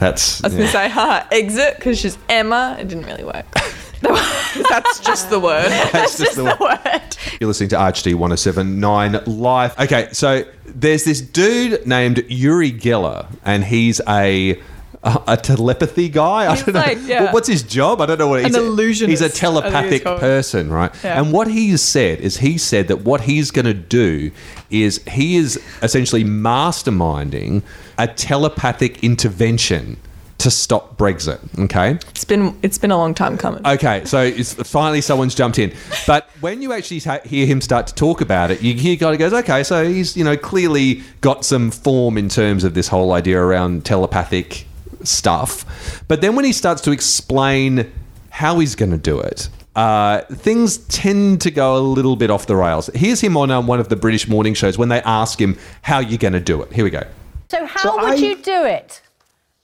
That's 0.00 0.42
I 0.42 0.48
was 0.48 0.54
yeah. 0.54 0.58
gonna 0.58 0.72
say, 0.72 0.88
ha, 0.88 1.28
exit, 1.30 1.76
because 1.76 1.96
she's 2.00 2.18
Emma. 2.28 2.76
It 2.80 2.88
didn't 2.88 3.04
really 3.04 3.22
work. 3.22 3.46
That's 4.00 4.98
just 4.98 5.30
the 5.30 5.38
word. 5.38 5.68
That's 5.92 6.18
just 6.18 6.34
the 6.34 6.56
word. 6.58 7.16
You're 7.38 7.48
listening 7.48 7.68
to 7.68 7.76
RHD 7.76 8.14
1079 8.16 9.20
live. 9.26 9.78
Okay, 9.78 10.08
so 10.12 10.42
there's 10.74 11.04
this 11.04 11.20
dude 11.20 11.86
named 11.86 12.24
Uri 12.28 12.72
Geller, 12.72 13.26
and 13.44 13.64
he's 13.64 14.00
a 14.08 14.60
a, 15.02 15.22
a 15.28 15.36
telepathy 15.36 16.08
guy. 16.08 16.50
I 16.50 16.56
don't 16.56 16.74
know. 16.74 16.80
like, 16.80 16.98
yeah. 17.06 17.32
What's 17.32 17.48
his 17.48 17.62
job? 17.62 18.00
I 18.00 18.06
don't 18.06 18.18
know 18.18 18.28
what 18.28 18.44
he's 18.44 18.54
a- 18.54 18.60
illusionist, 18.60 19.10
He's 19.10 19.20
a 19.22 19.24
I 19.24 19.28
think 19.28 19.32
it's 19.32 19.40
telepathic 19.40 20.02
oh, 20.02 20.04
called. 20.04 20.20
person, 20.20 20.70
right? 20.70 20.92
Yeah. 21.02 21.20
And 21.20 21.32
what 21.32 21.48
he's 21.48 21.80
said 21.80 22.20
is 22.20 22.38
he 22.38 22.58
said 22.58 22.88
that 22.88 23.00
what 23.00 23.22
he's 23.22 23.50
going 23.50 23.64
to 23.66 23.74
do 23.74 24.30
is 24.68 25.02
he 25.08 25.36
is 25.36 25.58
essentially 25.82 26.24
masterminding 26.24 27.62
a 27.98 28.06
telepathic 28.08 29.02
intervention 29.02 29.96
to 30.40 30.50
stop 30.50 30.96
Brexit. 30.96 31.38
Okay. 31.64 31.92
It's 32.10 32.24
been 32.24 32.58
it's 32.62 32.76
been 32.78 32.90
a 32.90 32.96
long 32.96 33.14
time 33.14 33.38
coming. 33.38 33.64
Okay, 33.66 34.04
so 34.04 34.20
it's 34.22 34.54
finally 34.54 35.00
someone's 35.00 35.34
jumped 35.34 35.58
in. 35.58 35.72
But 36.06 36.28
when 36.40 36.60
you 36.62 36.72
actually 36.72 37.00
ta- 37.00 37.20
hear 37.24 37.46
him 37.46 37.60
start 37.60 37.86
to 37.86 37.94
talk 37.94 38.20
about 38.20 38.50
it, 38.50 38.60
you 38.62 38.74
hear 38.74 38.96
kind 38.96 39.12
of 39.14 39.18
goes, 39.18 39.32
okay, 39.32 39.62
so 39.62 39.88
he's 39.88 40.16
you 40.16 40.24
know 40.24 40.36
clearly 40.36 41.02
got 41.20 41.44
some 41.44 41.70
form 41.70 42.18
in 42.18 42.28
terms 42.28 42.64
of 42.64 42.74
this 42.74 42.88
whole 42.88 43.12
idea 43.12 43.40
around 43.40 43.84
telepathic 43.84 44.66
stuff. 45.04 46.02
But 46.08 46.20
then 46.20 46.34
when 46.36 46.44
he 46.44 46.52
starts 46.52 46.82
to 46.82 46.90
explain 46.90 47.90
how 48.30 48.58
he's 48.58 48.74
going 48.74 48.92
to 48.92 48.98
do 48.98 49.20
it. 49.20 49.48
Uh, 49.76 50.22
things 50.32 50.78
tend 50.88 51.40
to 51.42 51.50
go 51.50 51.76
a 51.76 51.78
little 51.78 52.16
bit 52.16 52.28
off 52.30 52.46
the 52.46 52.56
rails. 52.56 52.88
Here's 52.94 53.20
him 53.20 53.36
on 53.36 53.50
um, 53.50 53.66
one 53.66 53.78
of 53.80 53.88
the 53.88 53.96
British 53.96 54.26
morning 54.28 54.52
shows 54.54 54.76
when 54.76 54.88
they 54.88 55.00
ask 55.02 55.40
him 55.40 55.56
how 55.82 56.00
you're 56.00 56.18
going 56.18 56.32
to 56.32 56.40
do 56.40 56.60
it. 56.62 56.72
Here 56.72 56.84
we 56.84 56.90
go. 56.90 57.02
So 57.50 57.64
how 57.66 57.80
So 57.82 57.96
would 57.96 58.04
I- 58.12 58.14
you 58.14 58.36
do 58.36 58.64
it? 58.64 59.00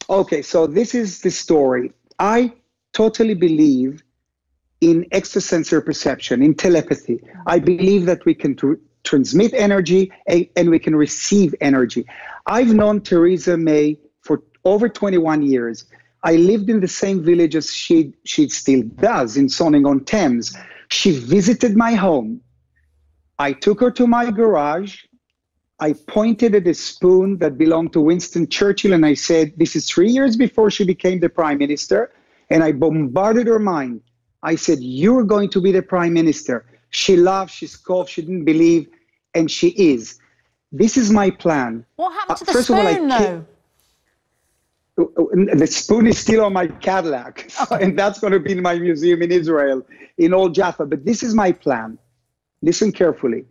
Okay, 0.09 0.43
so 0.43 0.67
this 0.67 0.95
is 0.95 1.21
the 1.21 1.31
story. 1.31 1.93
I 2.19 2.53
totally 2.93 3.35
believe 3.35 4.03
in 4.81 5.07
extrasensory 5.13 5.83
perception, 5.83 6.43
in 6.43 6.55
telepathy. 6.55 7.21
I 7.47 7.59
believe 7.59 8.07
that 8.07 8.25
we 8.25 8.35
can 8.35 8.55
tr- 8.55 8.75
transmit 9.05 9.53
energy 9.55 10.13
and, 10.29 10.47
and 10.57 10.71
we 10.71 10.79
can 10.79 10.95
receive 10.95 11.55
energy. 11.61 12.07
I've 12.47 12.73
known 12.73 13.01
Theresa 13.01 13.57
May 13.57 13.99
for 14.21 14.43
over 14.65 14.89
21 14.89 15.43
years. 15.43 15.87
I 16.23 16.37
lived 16.37 16.71
in 16.71 16.81
the 16.81 16.89
same 16.89 17.23
village 17.23 17.57
as 17.57 17.73
she, 17.73 18.15
she 18.25 18.49
still 18.49 18.83
does 18.83 19.37
in 19.37 19.49
Sonning 19.49 19.87
on 19.87 20.05
Thames. 20.05 20.57
She 20.89 21.13
visited 21.19 21.77
my 21.77 21.95
home. 21.95 22.41
I 23.39 23.53
took 23.53 23.81
her 23.81 23.91
to 23.93 24.07
my 24.07 24.31
garage. 24.31 25.05
I 25.79 25.93
pointed 25.93 26.55
at 26.55 26.67
a 26.67 26.75
spoon 26.75 27.39
that 27.39 27.59
belonged 27.59 27.93
to 27.93 28.01
Winston 28.01 28.49
Churchill 28.49 28.95
and 28.95 29.05
I 29.05 29.15
said, 29.15 29.53
This 29.57 29.77
is 29.77 29.89
three 29.89 30.11
years 30.11 30.37
before 30.37 30.71
she 30.71 30.85
became 30.85 31.21
the 31.21 31.29
prime 31.29 31.59
minister. 31.59 32.13
And 32.49 32.65
I 32.65 32.73
bombarded 32.73 33.47
her 33.47 33.59
mind. 33.59 34.01
I 34.43 34.55
said, 34.55 34.79
You're 34.81 35.25
going 35.25 35.51
to 35.51 35.61
be 35.61 35.73
the 35.73 35.83
prime 35.83 36.15
minister. 36.15 36.65
She 36.91 37.17
laughed, 37.17 37.53
she 37.53 37.67
scoffed, 37.67 38.11
she 38.11 38.23
didn't 38.23 38.45
believe, 38.45 38.89
and 39.35 39.51
she 39.51 39.69
is. 39.69 40.19
This 40.73 40.97
is 40.97 41.11
my 41.11 41.31
plan. 41.31 41.85
What 41.97 42.13
happened 42.13 42.31
Uh, 42.31 42.35
to 42.37 42.45
the 42.47 42.53
first 42.53 42.71
of 42.71 42.77
all, 42.77 42.87
I 42.87 42.95
spoon, 42.95 43.09
ki- 43.11 43.45
though? 44.97 45.57
The 45.59 45.67
spoon 45.67 46.07
is 46.07 46.19
still 46.19 46.43
on 46.43 46.55
my 46.55 46.69
Cadillac, 46.69 47.51
and 47.83 47.99
that's 47.99 48.19
going 48.19 48.33
to 48.33 48.41
be 48.41 48.53
in 48.53 48.63
my 48.63 48.79
museum 48.79 49.21
in 49.21 49.31
Israel, 49.31 49.87
in 50.17 50.33
Old 50.33 50.55
Jaffa. 50.55 50.87
But 50.87 51.05
this 51.05 51.23
is 51.23 51.35
my 51.35 51.53
plan. 51.53 51.99
Listen 52.63 52.93
carefully. 52.93 53.45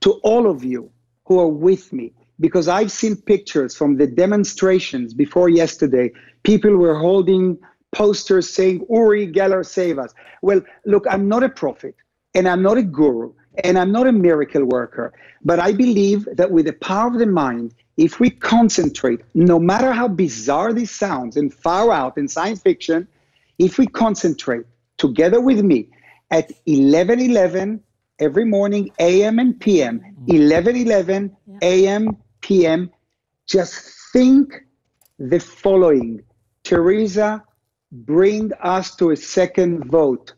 To 0.00 0.12
all 0.22 0.50
of 0.50 0.62
you 0.62 0.90
who 1.30 1.38
are 1.38 1.46
with 1.46 1.92
me, 1.92 2.12
because 2.40 2.66
I've 2.66 2.90
seen 2.90 3.14
pictures 3.14 3.76
from 3.76 3.96
the 3.96 4.06
demonstrations 4.08 5.14
before 5.14 5.48
yesterday, 5.48 6.10
people 6.42 6.76
were 6.76 6.98
holding 6.98 7.56
posters 7.92 8.50
saying, 8.52 8.84
Uri 8.90 9.28
Geller, 9.32 9.64
save 9.64 10.00
us. 10.00 10.12
Well, 10.42 10.60
look, 10.86 11.06
I'm 11.08 11.28
not 11.28 11.44
a 11.44 11.48
prophet, 11.48 11.94
and 12.34 12.48
I'm 12.48 12.62
not 12.62 12.78
a 12.78 12.82
guru, 12.82 13.32
and 13.62 13.78
I'm 13.78 13.92
not 13.92 14.08
a 14.08 14.12
miracle 14.12 14.64
worker, 14.64 15.12
but 15.44 15.60
I 15.60 15.70
believe 15.72 16.26
that 16.34 16.50
with 16.50 16.66
the 16.66 16.72
power 16.72 17.06
of 17.06 17.20
the 17.20 17.26
mind, 17.26 17.74
if 17.96 18.18
we 18.18 18.30
concentrate, 18.30 19.20
no 19.32 19.60
matter 19.60 19.92
how 19.92 20.08
bizarre 20.08 20.72
this 20.72 20.90
sounds 20.90 21.36
and 21.36 21.54
far 21.54 21.92
out 21.92 22.18
in 22.18 22.26
science 22.26 22.60
fiction, 22.60 23.06
if 23.60 23.78
we 23.78 23.86
concentrate 23.86 24.66
together 24.96 25.40
with 25.40 25.62
me 25.62 25.90
at 26.32 26.50
11 26.66 27.20
11 27.20 27.80
every 28.20 28.44
morning, 28.44 28.90
AM 28.98 29.38
and 29.38 29.58
PM, 29.58 30.00
Mm. 30.22 30.34
11 30.34 30.76
11 30.76 31.36
AM, 31.62 32.16
PM, 32.40 32.90
just 33.46 33.74
think 34.12 34.52
the 35.18 35.40
following. 35.40 36.22
Theresa, 36.62 37.42
bring 37.90 38.52
us 38.62 38.94
to 38.96 39.10
a 39.10 39.16
second 39.16 39.86
vote. 39.86 40.34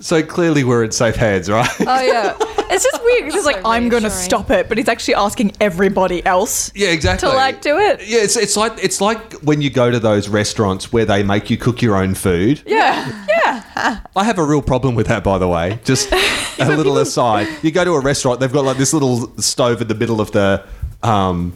So 0.00 0.22
clearly 0.22 0.64
we're 0.64 0.82
in 0.84 0.92
safe 0.92 1.16
hands, 1.16 1.50
right? 1.50 1.68
Oh 1.80 2.00
yeah, 2.02 2.34
it's 2.70 2.84
just 2.84 3.02
weird. 3.04 3.24
'cause 3.24 3.34
He's 3.34 3.44
like, 3.44 3.56
So 3.56 3.62
I'm 3.66 3.88
going 3.88 4.02
to 4.02 4.08
reassuring. 4.08 4.24
stop 4.24 4.50
it, 4.50 4.68
but 4.68 4.78
he's 4.78 4.88
actually 4.88 5.14
asking 5.16 5.52
everybody 5.60 6.24
else 6.24 6.72
yeah, 6.74 6.88
exactly. 6.88 7.28
to 7.28 7.34
like 7.36 7.60
do 7.60 7.78
it. 7.78 8.00
Yeah, 8.06 8.20
it's, 8.20 8.36
it's 8.36 8.56
like 8.56 8.72
it's 8.82 9.00
like 9.00 9.34
when 9.42 9.60
you 9.60 9.68
go 9.70 9.90
to 9.90 10.00
those 10.00 10.28
restaurants 10.28 10.92
where 10.92 11.04
they 11.04 11.22
make 11.22 11.50
you 11.50 11.56
cook 11.58 11.82
your 11.82 11.96
own 11.96 12.14
food. 12.14 12.62
Yeah, 12.66 13.26
yeah. 13.28 14.00
I 14.16 14.24
have 14.24 14.38
a 14.38 14.44
real 14.44 14.62
problem 14.62 14.94
with 14.94 15.06
that, 15.08 15.22
by 15.22 15.38
the 15.38 15.48
way. 15.48 15.78
Just 15.84 16.10
a 16.58 16.64
little 16.76 16.96
aside. 16.98 17.46
You 17.62 17.70
go 17.70 17.84
to 17.84 17.92
a 17.92 18.00
restaurant, 18.00 18.40
they've 18.40 18.52
got 18.52 18.64
like 18.64 18.78
this 18.78 18.92
little 18.94 19.36
stove 19.38 19.82
in 19.82 19.88
the 19.88 19.94
middle 19.94 20.20
of 20.20 20.30
the 20.32 20.64
um 21.02 21.52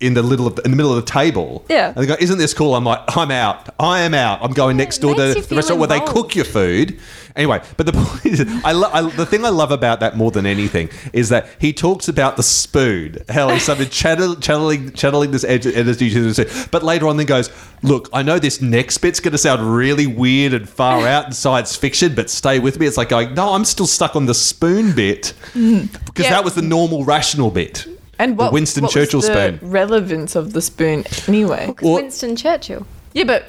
in 0.00 0.14
the 0.14 0.22
middle 0.22 0.46
of 0.46 0.56
the, 0.56 0.62
in 0.62 0.70
the 0.70 0.76
middle 0.76 0.92
of 0.96 1.04
the 1.04 1.10
table. 1.10 1.64
Yeah. 1.68 1.88
And 1.88 1.96
they 1.96 2.06
go, 2.06 2.16
"Isn't 2.18 2.38
this 2.38 2.52
cool?" 2.54 2.74
I'm 2.74 2.84
like, 2.84 3.00
"I'm 3.16 3.30
out. 3.30 3.68
I 3.78 4.00
am 4.00 4.14
out. 4.14 4.40
I'm 4.42 4.52
going 4.52 4.76
next 4.76 4.98
door 4.98 5.14
to 5.14 5.34
the 5.34 5.54
restaurant 5.56 5.78
where 5.78 5.88
they 5.88 6.00
cook 6.00 6.34
your 6.34 6.44
food." 6.44 6.98
Anyway, 7.36 7.60
but 7.76 7.86
the 7.86 7.92
point 8.04 8.26
is, 8.26 8.40
I, 8.64 8.72
lo- 8.72 8.90
I 8.92 9.02
the 9.10 9.26
thing 9.26 9.44
I 9.44 9.48
love 9.48 9.72
about 9.72 10.00
that 10.00 10.16
more 10.16 10.30
than 10.30 10.46
anything 10.46 10.88
is 11.12 11.30
that 11.30 11.48
he 11.58 11.72
talks 11.72 12.06
about 12.08 12.36
the 12.36 12.42
spoon. 12.44 13.16
How 13.28 13.48
he 13.48 13.58
started 13.58 13.90
channel, 14.02 14.36
channeling 14.36 14.92
channeling 14.92 15.30
this 15.32 15.42
energy 15.44 16.10
to 16.10 16.32
the 16.32 16.34
spoon, 16.46 16.68
but 16.70 16.82
later 16.82 17.08
on 17.08 17.16
then 17.16 17.26
goes, 17.26 17.50
"Look, 17.82 18.08
I 18.12 18.22
know 18.22 18.38
this 18.38 18.60
next 18.60 18.98
bit's 18.98 19.20
going 19.20 19.32
to 19.32 19.38
sound 19.38 19.62
really 19.74 20.06
weird 20.06 20.54
and 20.54 20.68
far 20.68 21.06
out 21.08 21.26
in 21.26 21.32
science 21.32 21.74
fiction, 21.76 22.14
but 22.14 22.30
stay 22.30 22.58
with 22.58 22.78
me." 22.78 22.86
It's 22.86 22.96
like 22.96 23.08
going, 23.08 23.34
"No, 23.34 23.54
I'm 23.54 23.64
still 23.64 23.86
stuck 23.86 24.14
on 24.16 24.26
the 24.26 24.34
spoon 24.34 24.94
bit 24.94 25.32
because 25.54 26.24
Yeah. 26.26 26.30
that 26.30 26.44
was 26.44 26.54
the 26.54 26.62
normal 26.62 27.04
rational 27.04 27.50
bit." 27.50 27.86
And 28.18 28.36
what, 28.38 28.46
the 28.46 28.52
Winston 28.54 28.82
what 28.84 28.92
Churchill 28.92 29.18
was 29.18 29.26
the 29.28 29.56
spoon. 29.56 29.70
relevance 29.70 30.36
of 30.36 30.52
the 30.52 30.60
spoon 30.62 31.04
anyway? 31.28 31.66
Because 31.66 31.84
Well- 31.84 31.94
Winston 31.96 32.36
Churchill. 32.36 32.86
Yeah, 33.12 33.24
but 33.24 33.44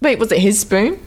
wait, 0.00 0.18
was 0.18 0.30
it 0.32 0.38
his 0.38 0.60
spoon? 0.60 0.98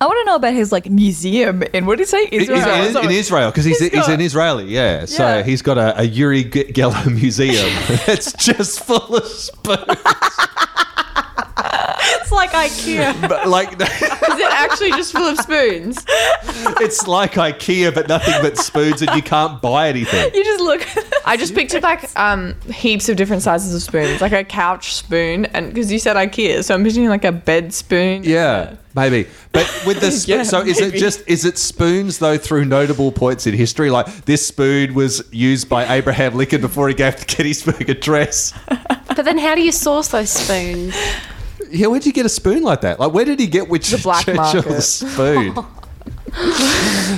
I 0.00 0.06
want 0.06 0.18
to 0.20 0.24
know 0.26 0.36
about 0.36 0.54
his 0.54 0.70
like 0.70 0.88
museum 0.88 1.62
in 1.72 1.84
what 1.84 1.98
did 1.98 2.04
he 2.06 2.10
say? 2.10 2.24
In- 2.26 2.42
Israel. 2.42 2.58
in, 2.60 2.86
in, 2.86 2.92
Sorry. 2.92 3.16
Israel, 3.16 3.50
because 3.50 3.64
he's, 3.64 3.80
He's 3.80 3.90
he's, 3.90 4.00
got- 4.06 4.10
an 4.10 4.20
Israeli, 4.20 4.66
yeah. 4.66 5.06
So 5.06 5.24
Yeah. 5.24 5.42
he's 5.42 5.60
got 5.60 5.76
a, 5.76 6.00
a 6.00 6.04
Uri 6.04 6.44
G- 6.44 6.64
Geller 6.72 7.12
museum. 7.20 7.66
it's 8.06 8.32
just 8.34 8.84
full 8.84 9.16
of 9.16 9.24
spoons. 9.26 9.96
It's 12.40 12.54
like 12.54 12.70
IKEA. 12.70 13.28
But 13.28 13.48
like, 13.48 13.72
Is 13.80 14.38
it 14.38 14.52
actually 14.52 14.90
just 14.90 15.12
full 15.12 15.26
of 15.26 15.38
spoons? 15.38 16.04
it's 16.80 17.06
like 17.08 17.32
IKEA, 17.32 17.94
but 17.94 18.08
nothing 18.08 18.34
but 18.40 18.56
spoons, 18.56 19.02
and 19.02 19.10
you 19.16 19.22
can't 19.22 19.60
buy 19.60 19.88
anything. 19.88 20.32
you 20.34 20.44
just 20.44 20.60
look. 20.60 20.86
I 21.26 21.36
just 21.36 21.54
pictured 21.54 21.82
like 21.82 22.08
um 22.18 22.54
heaps 22.72 23.08
of 23.08 23.16
different 23.16 23.42
sizes 23.42 23.74
of 23.74 23.82
spoons, 23.82 24.20
like 24.20 24.32
a 24.32 24.44
couch 24.44 24.94
spoon, 24.94 25.46
and 25.46 25.68
because 25.68 25.90
you 25.92 25.98
said 25.98 26.16
IKEA, 26.16 26.62
so 26.64 26.74
I'm 26.74 26.84
picturing 26.84 27.08
like 27.08 27.24
a 27.24 27.32
bed 27.32 27.74
spoon. 27.74 28.22
Yeah, 28.24 28.76
maybe. 28.94 29.28
But 29.52 29.66
with 29.86 30.00
the 30.00 30.10
sp- 30.14 30.28
Yeah, 30.28 30.42
so 30.44 30.60
is 30.60 30.78
it 30.80 30.86
maybe. 30.88 30.98
just 30.98 31.22
is 31.26 31.44
it 31.44 31.58
spoons 31.58 32.18
though 32.18 32.38
through 32.38 32.64
notable 32.66 33.10
points 33.12 33.46
in 33.46 33.54
history? 33.54 33.90
Like 33.90 34.06
this 34.24 34.46
spoon 34.46 34.94
was 34.94 35.22
used 35.32 35.68
by 35.68 35.92
Abraham 35.96 36.34
Lincoln 36.34 36.60
before 36.60 36.88
he 36.88 36.94
gave 36.94 37.16
the 37.16 37.24
Gettysburg 37.24 37.88
Address. 37.90 38.52
But 38.68 39.24
then 39.24 39.38
how 39.38 39.54
do 39.56 39.62
you 39.62 39.72
source 39.72 40.08
those 40.08 40.30
spoons? 40.30 40.94
Yeah, 41.70 41.86
where'd 41.88 42.04
you 42.06 42.12
get 42.12 42.26
a 42.26 42.28
spoon 42.30 42.62
like 42.62 42.80
that? 42.82 42.98
Like, 43.00 43.12
where 43.12 43.24
did 43.24 43.38
he 43.40 43.46
get 43.46 43.68
which 43.68 43.90
The 43.90 43.98
black 43.98 44.26
market. 44.34 44.80
spoon? 44.82 45.54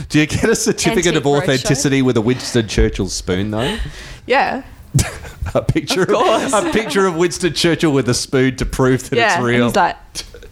Do 0.09 0.19
you 0.21 0.27
get 0.27 0.45
a 0.49 0.55
certificate 0.57 1.17
of 1.17 1.25
Antique 1.27 1.33
roadshow. 1.33 1.43
authenticity 1.43 2.03
with 2.03 2.17
a 2.17 2.21
Winston 2.21 2.67
Churchill 2.69 3.09
spoon, 3.09 3.51
though? 3.51 3.77
Yeah. 4.27 4.63
A 5.55 5.63
picture, 5.63 6.03
of, 6.03 6.53
a 6.53 6.71
picture 6.73 7.07
of 7.07 7.17
Winston 7.17 7.53
Churchill 7.55 7.93
with 7.93 8.09
a 8.09 8.15
spoon 8.15 8.55
to 8.57 8.67
prove 8.67 9.09
that 9.11 9.17
Yeah. 9.17 9.27
it's 9.27 9.37
and 9.37 9.45
real. 9.45 9.67
he's 9.67 9.75
like, 9.77 9.97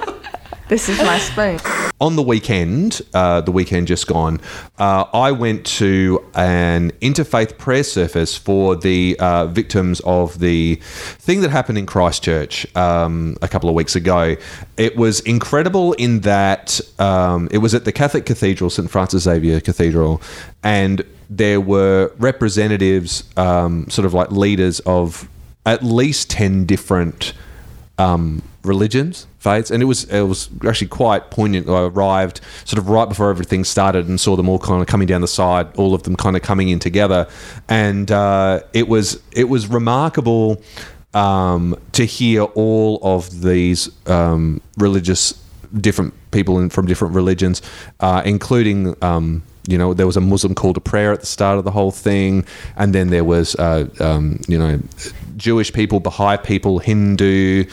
this 0.71 0.87
is 0.87 0.97
my 0.99 1.19
spoon. 1.19 1.59
on 1.99 2.15
the 2.15 2.23
weekend, 2.23 3.01
uh, 3.13 3.41
the 3.41 3.51
weekend 3.51 3.87
just 3.87 4.07
gone, 4.07 4.39
uh, 4.79 5.03
I 5.13 5.33
went 5.33 5.65
to 5.81 6.25
an 6.33 6.91
interfaith 7.01 7.57
prayer 7.57 7.83
service 7.83 8.37
for 8.37 8.77
the 8.77 9.17
uh, 9.19 9.47
victims 9.47 9.99
of 10.05 10.39
the 10.39 10.75
thing 10.75 11.41
that 11.41 11.51
happened 11.51 11.77
in 11.77 11.85
Christchurch 11.85 12.73
um, 12.77 13.35
a 13.41 13.49
couple 13.49 13.67
of 13.67 13.75
weeks 13.75 13.97
ago. 13.97 14.37
It 14.77 14.95
was 14.95 15.19
incredible 15.19 15.91
in 15.93 16.21
that 16.21 16.79
um, 16.99 17.49
it 17.51 17.57
was 17.57 17.75
at 17.75 17.83
the 17.83 17.91
Catholic 17.91 18.25
Cathedral, 18.25 18.69
St 18.69 18.89
Francis 18.89 19.23
Xavier 19.23 19.59
Cathedral, 19.59 20.21
and 20.63 21.03
there 21.29 21.59
were 21.59 22.13
representatives, 22.17 23.25
um, 23.35 23.89
sort 23.89 24.05
of 24.05 24.13
like 24.13 24.31
leaders 24.31 24.79
of 24.81 25.27
at 25.65 25.83
least 25.83 26.29
10 26.29 26.65
different 26.65 27.33
um, 27.97 28.41
religions, 28.63 29.27
faiths, 29.39 29.71
and 29.71 29.81
it 29.81 29.85
was 29.85 30.03
it 30.05 30.21
was 30.21 30.49
actually 30.67 30.87
quite 30.87 31.31
poignant. 31.31 31.69
I 31.69 31.83
arrived 31.83 32.41
sort 32.65 32.79
of 32.79 32.89
right 32.89 33.07
before 33.07 33.29
everything 33.29 33.63
started 33.63 34.07
and 34.07 34.19
saw 34.19 34.35
them 34.35 34.47
all 34.49 34.59
kind 34.59 34.81
of 34.81 34.87
coming 34.87 35.07
down 35.07 35.21
the 35.21 35.27
side, 35.27 35.75
all 35.77 35.93
of 35.93 36.03
them 36.03 36.15
kind 36.15 36.35
of 36.35 36.41
coming 36.41 36.69
in 36.69 36.79
together, 36.79 37.27
and 37.67 38.11
uh, 38.11 38.61
it 38.73 38.87
was 38.87 39.21
it 39.31 39.45
was 39.45 39.67
remarkable 39.67 40.61
um, 41.13 41.77
to 41.93 42.05
hear 42.05 42.43
all 42.43 42.99
of 43.01 43.41
these 43.41 43.89
um, 44.07 44.61
religious 44.77 45.33
different 45.79 46.13
people 46.31 46.59
in, 46.59 46.69
from 46.69 46.85
different 46.85 47.15
religions, 47.15 47.61
uh, 47.99 48.21
including. 48.25 48.95
Um, 49.03 49.43
you 49.67 49.77
know, 49.77 49.93
there 49.93 50.07
was 50.07 50.17
a 50.17 50.21
Muslim 50.21 50.55
call 50.55 50.73
to 50.73 50.81
prayer 50.81 51.13
at 51.13 51.19
the 51.19 51.27
start 51.27 51.59
of 51.59 51.65
the 51.65 51.71
whole 51.71 51.91
thing, 51.91 52.45
and 52.75 52.95
then 52.95 53.11
there 53.11 53.23
was, 53.23 53.55
uh, 53.55 53.87
um, 53.99 54.39
you 54.47 54.57
know, 54.57 54.79
Jewish 55.41 55.73
people, 55.73 55.99
Baha'i 55.99 56.37
people, 56.37 56.79
Hindu, 56.79 57.65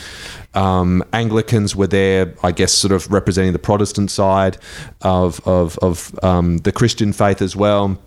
um, 0.55 1.05
Anglicans 1.13 1.77
were 1.77 1.87
there, 1.87 2.35
I 2.43 2.53
guess, 2.53 2.73
sort 2.73 2.93
of 2.93 3.11
representing 3.13 3.53
the 3.53 3.59
Protestant 3.59 4.11
side 4.11 4.59
of 5.03 5.47
of, 5.47 5.79
of 5.79 6.19
um, 6.25 6.59
the 6.59 6.73
Christian 6.73 7.13
faith 7.13 7.41
as 7.43 7.55
well. 7.55 7.99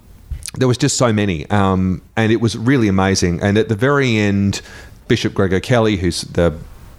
There 0.55 0.67
was 0.67 0.77
just 0.77 0.97
so 0.97 1.13
many, 1.13 1.49
um, 1.49 2.01
and 2.17 2.31
it 2.31 2.41
was 2.41 2.57
really 2.57 2.89
amazing. 2.89 3.41
And 3.41 3.57
at 3.57 3.69
the 3.69 3.75
very 3.75 4.17
end, 4.17 4.61
Bishop 5.07 5.33
Greg 5.33 5.53
O'Kelly, 5.53 5.95
who's 5.95 6.21
the 6.21 6.53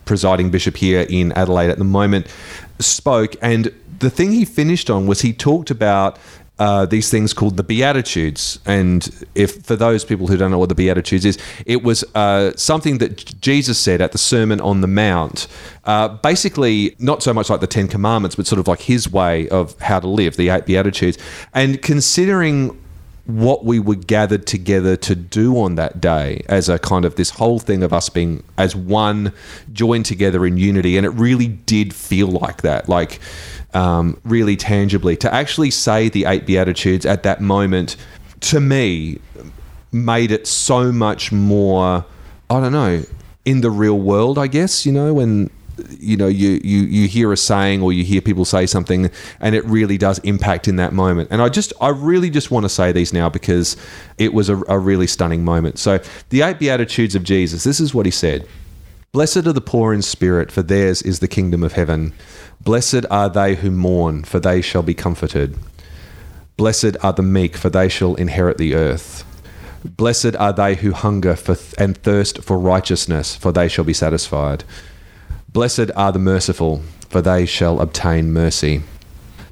presiding 0.07 0.51
bishop 0.51 0.77
here 0.77 1.07
in 1.09 1.33
Adelaide 1.33 1.71
at 1.71 1.79
the 1.79 1.85
moment, 1.85 2.27
spoke, 2.79 3.37
and 3.43 3.71
the 3.99 4.11
thing 4.11 4.33
he 4.33 4.45
finished 4.45 4.91
on 4.91 5.07
was 5.07 5.21
he 5.21 5.33
talked 5.33 5.71
about 5.71 6.19
uh, 6.63 6.87
these 6.87 7.11
things 7.11 7.35
called 7.35 7.57
the 7.57 7.65
Beatitudes. 7.65 8.61
And 8.65 9.27
if 9.35 9.67
for 9.67 9.75
those 9.75 10.05
people 10.05 10.29
who 10.29 10.37
don't 10.37 10.53
know 10.53 10.61
what 10.61 10.69
the 10.69 10.77
Beatitudes 10.77 11.25
is, 11.25 11.37
it 11.67 11.83
was 11.83 12.05
uh, 12.15 12.53
something 12.55 12.99
that 12.99 13.41
Jesus 13.41 13.81
said 13.81 14.01
at 14.01 14.13
the 14.13 14.19
Sermon 14.19 14.61
on 14.61 14.81
the 14.81 14.87
Mount. 14.87 15.49
Uh, 15.85 16.07
basically, 16.07 16.95
not 17.01 17.21
so 17.21 17.35
much 17.35 17.51
like 17.51 17.59
the 17.59 17.67
Ten 17.67 17.89
Commandments, 17.89 18.37
but 18.37 18.47
sort 18.47 18.61
of 18.61 18.69
like 18.69 18.83
his 18.83 19.11
way 19.11 19.49
of 19.49 19.77
how 19.81 19.99
to 19.99 20.07
live, 20.07 20.37
the 20.37 20.51
eight 20.51 20.65
Beatitudes. 20.65 21.19
And 21.53 21.83
considering 21.83 22.79
what 23.25 23.65
we 23.65 23.81
were 23.81 23.97
gathered 23.97 24.47
together 24.47 24.97
to 24.97 25.17
do 25.17 25.59
on 25.59 25.75
that 25.77 26.01
day 26.01 26.45
as 26.49 26.69
a 26.69 26.79
kind 26.79 27.05
of 27.05 27.17
this 27.17 27.31
whole 27.31 27.59
thing 27.59 27.83
of 27.83 27.93
us 27.93 28.09
being 28.09 28.43
as 28.59 28.75
one 28.77 29.33
joined 29.73 30.05
together 30.05 30.45
in 30.45 30.57
unity 30.57 30.97
and 30.97 31.07
it 31.07 31.11
really 31.11 31.47
did 31.47 31.95
feel 31.95 32.27
like 32.27 32.63
that 32.63 32.89
like 32.89 33.21
um, 33.75 34.21
really 34.25 34.57
tangibly. 34.57 35.17
To 35.17 35.33
actually 35.33 35.71
say 35.71 36.09
the 36.09 36.25
eight 36.25 36.47
beatitudes 36.47 37.07
at 37.07 37.23
that 37.23 37.41
moment 37.41 37.97
to 38.41 38.61
me 38.61 39.19
made 39.93 40.31
it 40.33 40.47
so 40.47 40.91
much 40.91 41.31
more 41.31 42.05
i 42.51 42.61
don't 42.61 42.73
know 42.73 43.03
in 43.45 43.61
the 43.61 43.71
real 43.71 43.99
world 43.99 44.39
i 44.39 44.47
guess 44.47 44.87
you 44.87 44.91
know 44.91 45.13
when 45.13 45.51
you 45.99 46.17
know 46.17 46.27
you, 46.27 46.61
you 46.63 46.81
you 46.81 47.09
hear 47.09 47.33
a 47.33 47.37
saying 47.37 47.83
or 47.83 47.93
you 47.93 48.05
hear 48.05 48.21
people 48.21 48.45
say 48.45 48.67
something 48.67 49.11
and 49.41 49.55
it 49.55 49.65
really 49.65 49.99
does 49.99 50.19
impact 50.21 50.69
in 50.69 50.77
that 50.77 50.93
moment. 50.93 51.29
And 51.31 51.41
i 51.41 51.49
just 51.49 51.73
i 51.81 51.89
really 51.89 52.31
just 52.31 52.51
want 52.51 52.65
to 52.65 52.69
say 52.69 52.93
these 52.93 53.13
now 53.13 53.29
because 53.29 53.77
it 54.19 54.35
was 54.35 54.49
a, 54.49 54.57
a 54.69 54.79
really 54.79 55.07
stunning 55.07 55.45
moment. 55.45 55.79
So 55.79 55.99
the 56.29 56.43
eight 56.43 56.59
beatitudes 56.59 57.15
of 57.15 57.23
jesus 57.25 57.65
this 57.65 57.81
is 57.81 57.95
what 57.95 58.07
he 58.07 58.13
said. 58.13 58.47
Blessed 59.13 59.39
are 59.47 59.53
the 59.53 59.61
poor 59.61 59.93
in 59.93 60.03
spirit 60.03 60.51
for 60.51 60.63
theirs 60.63 61.03
is 61.03 61.21
the 61.21 61.29
kingdom 61.29 61.63
of 61.63 61.73
heaven 61.73 62.13
blessed 62.63 63.05
are 63.11 63.29
they 63.29 63.55
who 63.57 63.71
mourn 63.71 64.23
for 64.25 64.39
they 64.41 64.61
shall 64.61 64.83
be 64.83 64.95
comforted 64.95 65.57
blessed 66.57 66.97
are 67.03 67.13
the 67.13 67.23
meek 67.23 67.57
for 67.57 67.71
they 67.71 67.89
shall 67.89 68.15
inherit 68.17 68.59
the 68.59 68.75
earth 68.75 69.25
blessed 69.85 70.37
are 70.37 70.53
they 70.53 70.77
who 70.77 70.93
hunger 70.93 71.35
for 71.35 71.57
and 71.79 71.97
thirst 71.99 72.43
for 72.43 72.59
righteousness 72.59 73.35
for 73.35 73.53
they 73.53 73.69
shall 73.69 73.85
be 73.85 73.95
satisfied 73.95 74.65
Blessed 75.53 75.91
are 75.95 76.13
the 76.13 76.19
merciful, 76.19 76.81
for 77.11 77.21
they 77.21 77.45
shall 77.45 77.83
obtain 77.83 78.33
mercy. 78.33 78.83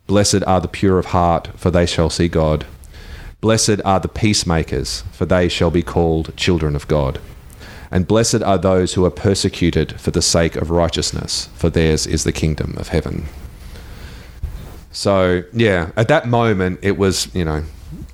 Blessed 0.06 0.42
are 0.46 0.58
the 0.58 0.66
pure 0.66 0.98
of 0.98 1.06
heart, 1.06 1.50
for 1.56 1.70
they 1.70 1.84
shall 1.84 2.08
see 2.08 2.26
God. 2.26 2.64
Blessed 3.42 3.82
are 3.84 4.00
the 4.00 4.08
peacemakers, 4.08 5.02
for 5.12 5.26
they 5.26 5.46
shall 5.46 5.70
be 5.70 5.82
called 5.82 6.34
children 6.38 6.74
of 6.74 6.88
God. 6.88 7.20
And 7.90 8.06
blessed 8.06 8.42
are 8.42 8.58
those 8.58 8.94
who 8.94 9.04
are 9.04 9.10
persecuted 9.10 10.00
for 10.00 10.10
the 10.10 10.22
sake 10.22 10.56
of 10.56 10.70
righteousness, 10.70 11.48
for 11.54 11.70
theirs 11.70 12.06
is 12.06 12.24
the 12.24 12.32
kingdom 12.32 12.76
of 12.78 12.88
heaven. 12.88 13.26
So, 14.92 15.44
yeah, 15.52 15.90
at 15.96 16.08
that 16.08 16.28
moment, 16.28 16.80
it 16.82 16.96
was, 16.98 17.32
you 17.34 17.44
know, 17.44 17.64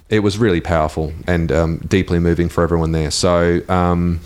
it 0.09 0.21
was 0.21 0.39
really 0.39 0.61
powerful 0.61 1.13
and 1.27 1.51
um, 1.51 1.79
deeply 1.89 2.19
moving 2.19 2.49
for 2.49 2.63
everyone 2.63 2.93
there. 2.93 3.11
So, 3.11 3.61
um, 3.69 4.21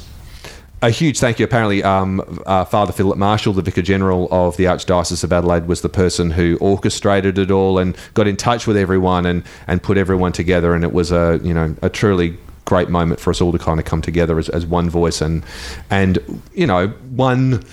a 0.82 0.90
huge 0.90 1.18
thank 1.18 1.38
you. 1.38 1.44
Apparently, 1.44 1.82
um, 1.82 2.42
uh, 2.46 2.64
Father 2.64 2.92
Philip 2.92 3.18
Marshall, 3.18 3.52
the 3.52 3.62
Vicar 3.62 3.82
General 3.82 4.28
of 4.30 4.56
the 4.56 4.64
Archdiocese 4.64 5.22
of 5.22 5.32
Adelaide, 5.32 5.66
was 5.66 5.82
the 5.82 5.90
person 5.90 6.30
who 6.30 6.56
orchestrated 6.58 7.38
it 7.38 7.50
all 7.50 7.78
and 7.78 7.94
got 8.14 8.26
in 8.26 8.36
touch 8.36 8.66
with 8.66 8.78
everyone 8.78 9.26
and, 9.26 9.44
and 9.66 9.82
put 9.82 9.98
everyone 9.98 10.32
together. 10.32 10.74
And 10.74 10.82
it 10.82 10.92
was 10.92 11.12
a 11.12 11.38
you 11.42 11.52
know 11.52 11.76
a 11.82 11.90
truly 11.90 12.38
great 12.70 12.88
moment 12.88 13.18
for 13.18 13.30
us 13.30 13.40
all 13.40 13.50
to 13.50 13.58
kind 13.58 13.80
of 13.80 13.84
come 13.84 14.00
together 14.00 14.38
as, 14.38 14.48
as 14.50 14.64
one 14.64 14.88
voice 14.88 15.20
and 15.20 15.44
and 15.90 16.40
you 16.54 16.64
know 16.64 16.86
one 17.10 17.64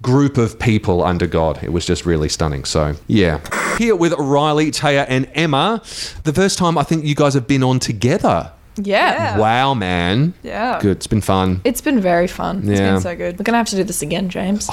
group 0.00 0.38
of 0.38 0.58
people 0.58 1.04
under 1.04 1.26
God. 1.26 1.62
It 1.62 1.74
was 1.74 1.84
just 1.84 2.06
really 2.06 2.30
stunning. 2.30 2.64
So 2.64 2.94
yeah, 3.06 3.38
here 3.76 3.94
with 3.94 4.14
Riley, 4.14 4.70
Taya, 4.70 5.04
and 5.10 5.28
Emma, 5.34 5.82
the 6.24 6.32
first 6.32 6.56
time 6.56 6.78
I 6.78 6.84
think 6.84 7.04
you 7.04 7.14
guys 7.14 7.34
have 7.34 7.46
been 7.46 7.62
on 7.62 7.78
together. 7.80 8.50
Yeah. 8.78 9.38
Wow, 9.38 9.74
man. 9.74 10.34
Yeah. 10.42 10.78
Good. 10.80 10.98
It's 10.98 11.06
been 11.06 11.20
fun. 11.20 11.60
It's 11.64 11.80
been 11.80 12.00
very 12.00 12.26
fun. 12.26 12.62
Yeah. 12.64 12.72
It's 12.72 12.80
Been 12.80 13.00
so 13.00 13.16
good. 13.16 13.38
We're 13.38 13.44
gonna 13.44 13.58
have 13.58 13.68
to 13.68 13.76
do 13.76 13.84
this 13.84 14.02
again, 14.02 14.28
James. 14.28 14.66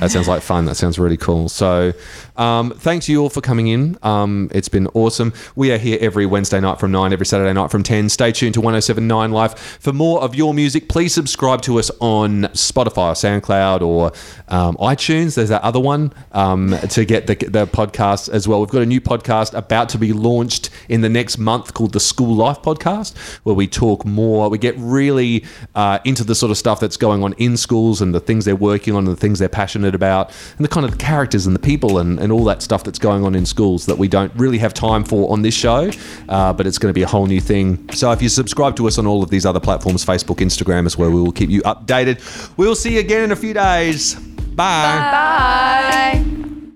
That 0.00 0.10
sounds 0.10 0.28
like 0.28 0.42
fun. 0.42 0.66
That 0.66 0.74
sounds 0.76 0.98
really 0.98 1.16
cool. 1.16 1.48
So, 1.48 1.92
um, 2.36 2.70
thanks 2.72 3.08
you 3.08 3.22
all 3.22 3.30
for 3.30 3.40
coming 3.40 3.68
in. 3.68 3.96
Um, 4.02 4.50
it's 4.52 4.68
been 4.68 4.86
awesome. 4.88 5.32
We 5.54 5.72
are 5.72 5.78
here 5.78 5.98
every 6.00 6.26
Wednesday 6.26 6.60
night 6.60 6.78
from 6.78 6.92
9, 6.92 7.12
every 7.12 7.24
Saturday 7.24 7.52
night 7.52 7.70
from 7.70 7.82
10. 7.82 8.08
Stay 8.10 8.30
tuned 8.32 8.54
to 8.54 8.60
1079 8.60 9.30
Live 9.32 9.58
for 9.58 9.92
more 9.92 10.20
of 10.22 10.34
your 10.34 10.52
music. 10.52 10.88
Please 10.88 11.14
subscribe 11.14 11.62
to 11.62 11.78
us 11.78 11.90
on 12.00 12.42
Spotify 12.52 13.10
or 13.10 13.40
SoundCloud 13.40 13.80
or 13.80 14.12
um, 14.48 14.76
iTunes. 14.76 15.34
There's 15.36 15.48
that 15.48 15.62
other 15.62 15.80
one 15.80 16.12
um, 16.32 16.76
to 16.90 17.04
get 17.04 17.26
the, 17.26 17.34
the 17.36 17.66
podcast 17.66 18.28
as 18.28 18.46
well. 18.46 18.60
We've 18.60 18.68
got 18.68 18.82
a 18.82 18.86
new 18.86 19.00
podcast 19.00 19.54
about 19.54 19.88
to 19.90 19.98
be 19.98 20.12
launched 20.12 20.68
in 20.88 21.00
the 21.00 21.08
next 21.08 21.38
month 21.38 21.72
called 21.72 21.92
the 21.92 22.00
School 22.00 22.34
Life 22.34 22.58
Podcast, 22.58 23.14
where 23.42 23.54
we 23.54 23.66
talk 23.66 24.04
more. 24.04 24.48
We 24.48 24.58
get 24.58 24.74
really 24.78 25.44
uh, 25.74 25.98
into 26.04 26.24
the 26.24 26.34
sort 26.34 26.50
of 26.50 26.58
stuff 26.58 26.80
that's 26.80 26.96
going 26.96 27.22
on 27.22 27.32
in 27.34 27.56
schools 27.56 28.00
and 28.00 28.14
the 28.14 28.20
things 28.20 28.44
they're 28.44 28.56
working 28.56 28.94
on 28.94 29.06
and 29.06 29.16
the 29.16 29.20
things 29.20 29.38
they're 29.38 29.48
passionate 29.48 29.94
about 29.94 30.30
and 30.56 30.64
the 30.64 30.68
kind 30.68 30.86
of 30.86 30.98
characters 30.98 31.46
and 31.46 31.54
the 31.54 31.60
people 31.60 31.98
and, 31.98 32.18
and 32.18 32.32
all 32.32 32.44
that 32.44 32.62
stuff 32.62 32.84
that's 32.84 32.98
going 32.98 33.24
on 33.24 33.34
in 33.34 33.46
schools 33.46 33.86
that 33.86 33.98
we 33.98 34.08
don't 34.08 34.32
really 34.36 34.58
have 34.58 34.74
time 34.74 35.04
for 35.04 35.30
on 35.32 35.42
this 35.42 35.54
show, 35.54 35.90
uh, 36.28 36.52
but 36.52 36.66
it's 36.66 36.78
going 36.78 36.90
to 36.90 36.94
be 36.94 37.02
a 37.02 37.06
whole 37.06 37.26
new 37.26 37.40
thing. 37.40 37.88
So 37.92 38.12
if 38.12 38.22
you 38.22 38.28
subscribe 38.28 38.76
to 38.76 38.86
us 38.86 38.98
on 38.98 39.06
all 39.06 39.22
of 39.22 39.30
these 39.30 39.46
other 39.46 39.60
platforms, 39.60 40.04
Facebook, 40.04 40.36
Instagram, 40.36 40.86
as 40.86 40.96
well, 40.96 41.10
we 41.10 41.20
will 41.20 41.32
keep 41.32 41.50
you 41.50 41.62
updated. 41.62 42.20
We'll 42.56 42.76
see 42.76 42.94
you 42.94 43.00
again 43.00 43.24
in 43.24 43.32
a 43.32 43.36
few 43.36 43.54
days. 43.54 44.14
Bye. 44.14 46.22
Bye. 46.24 46.55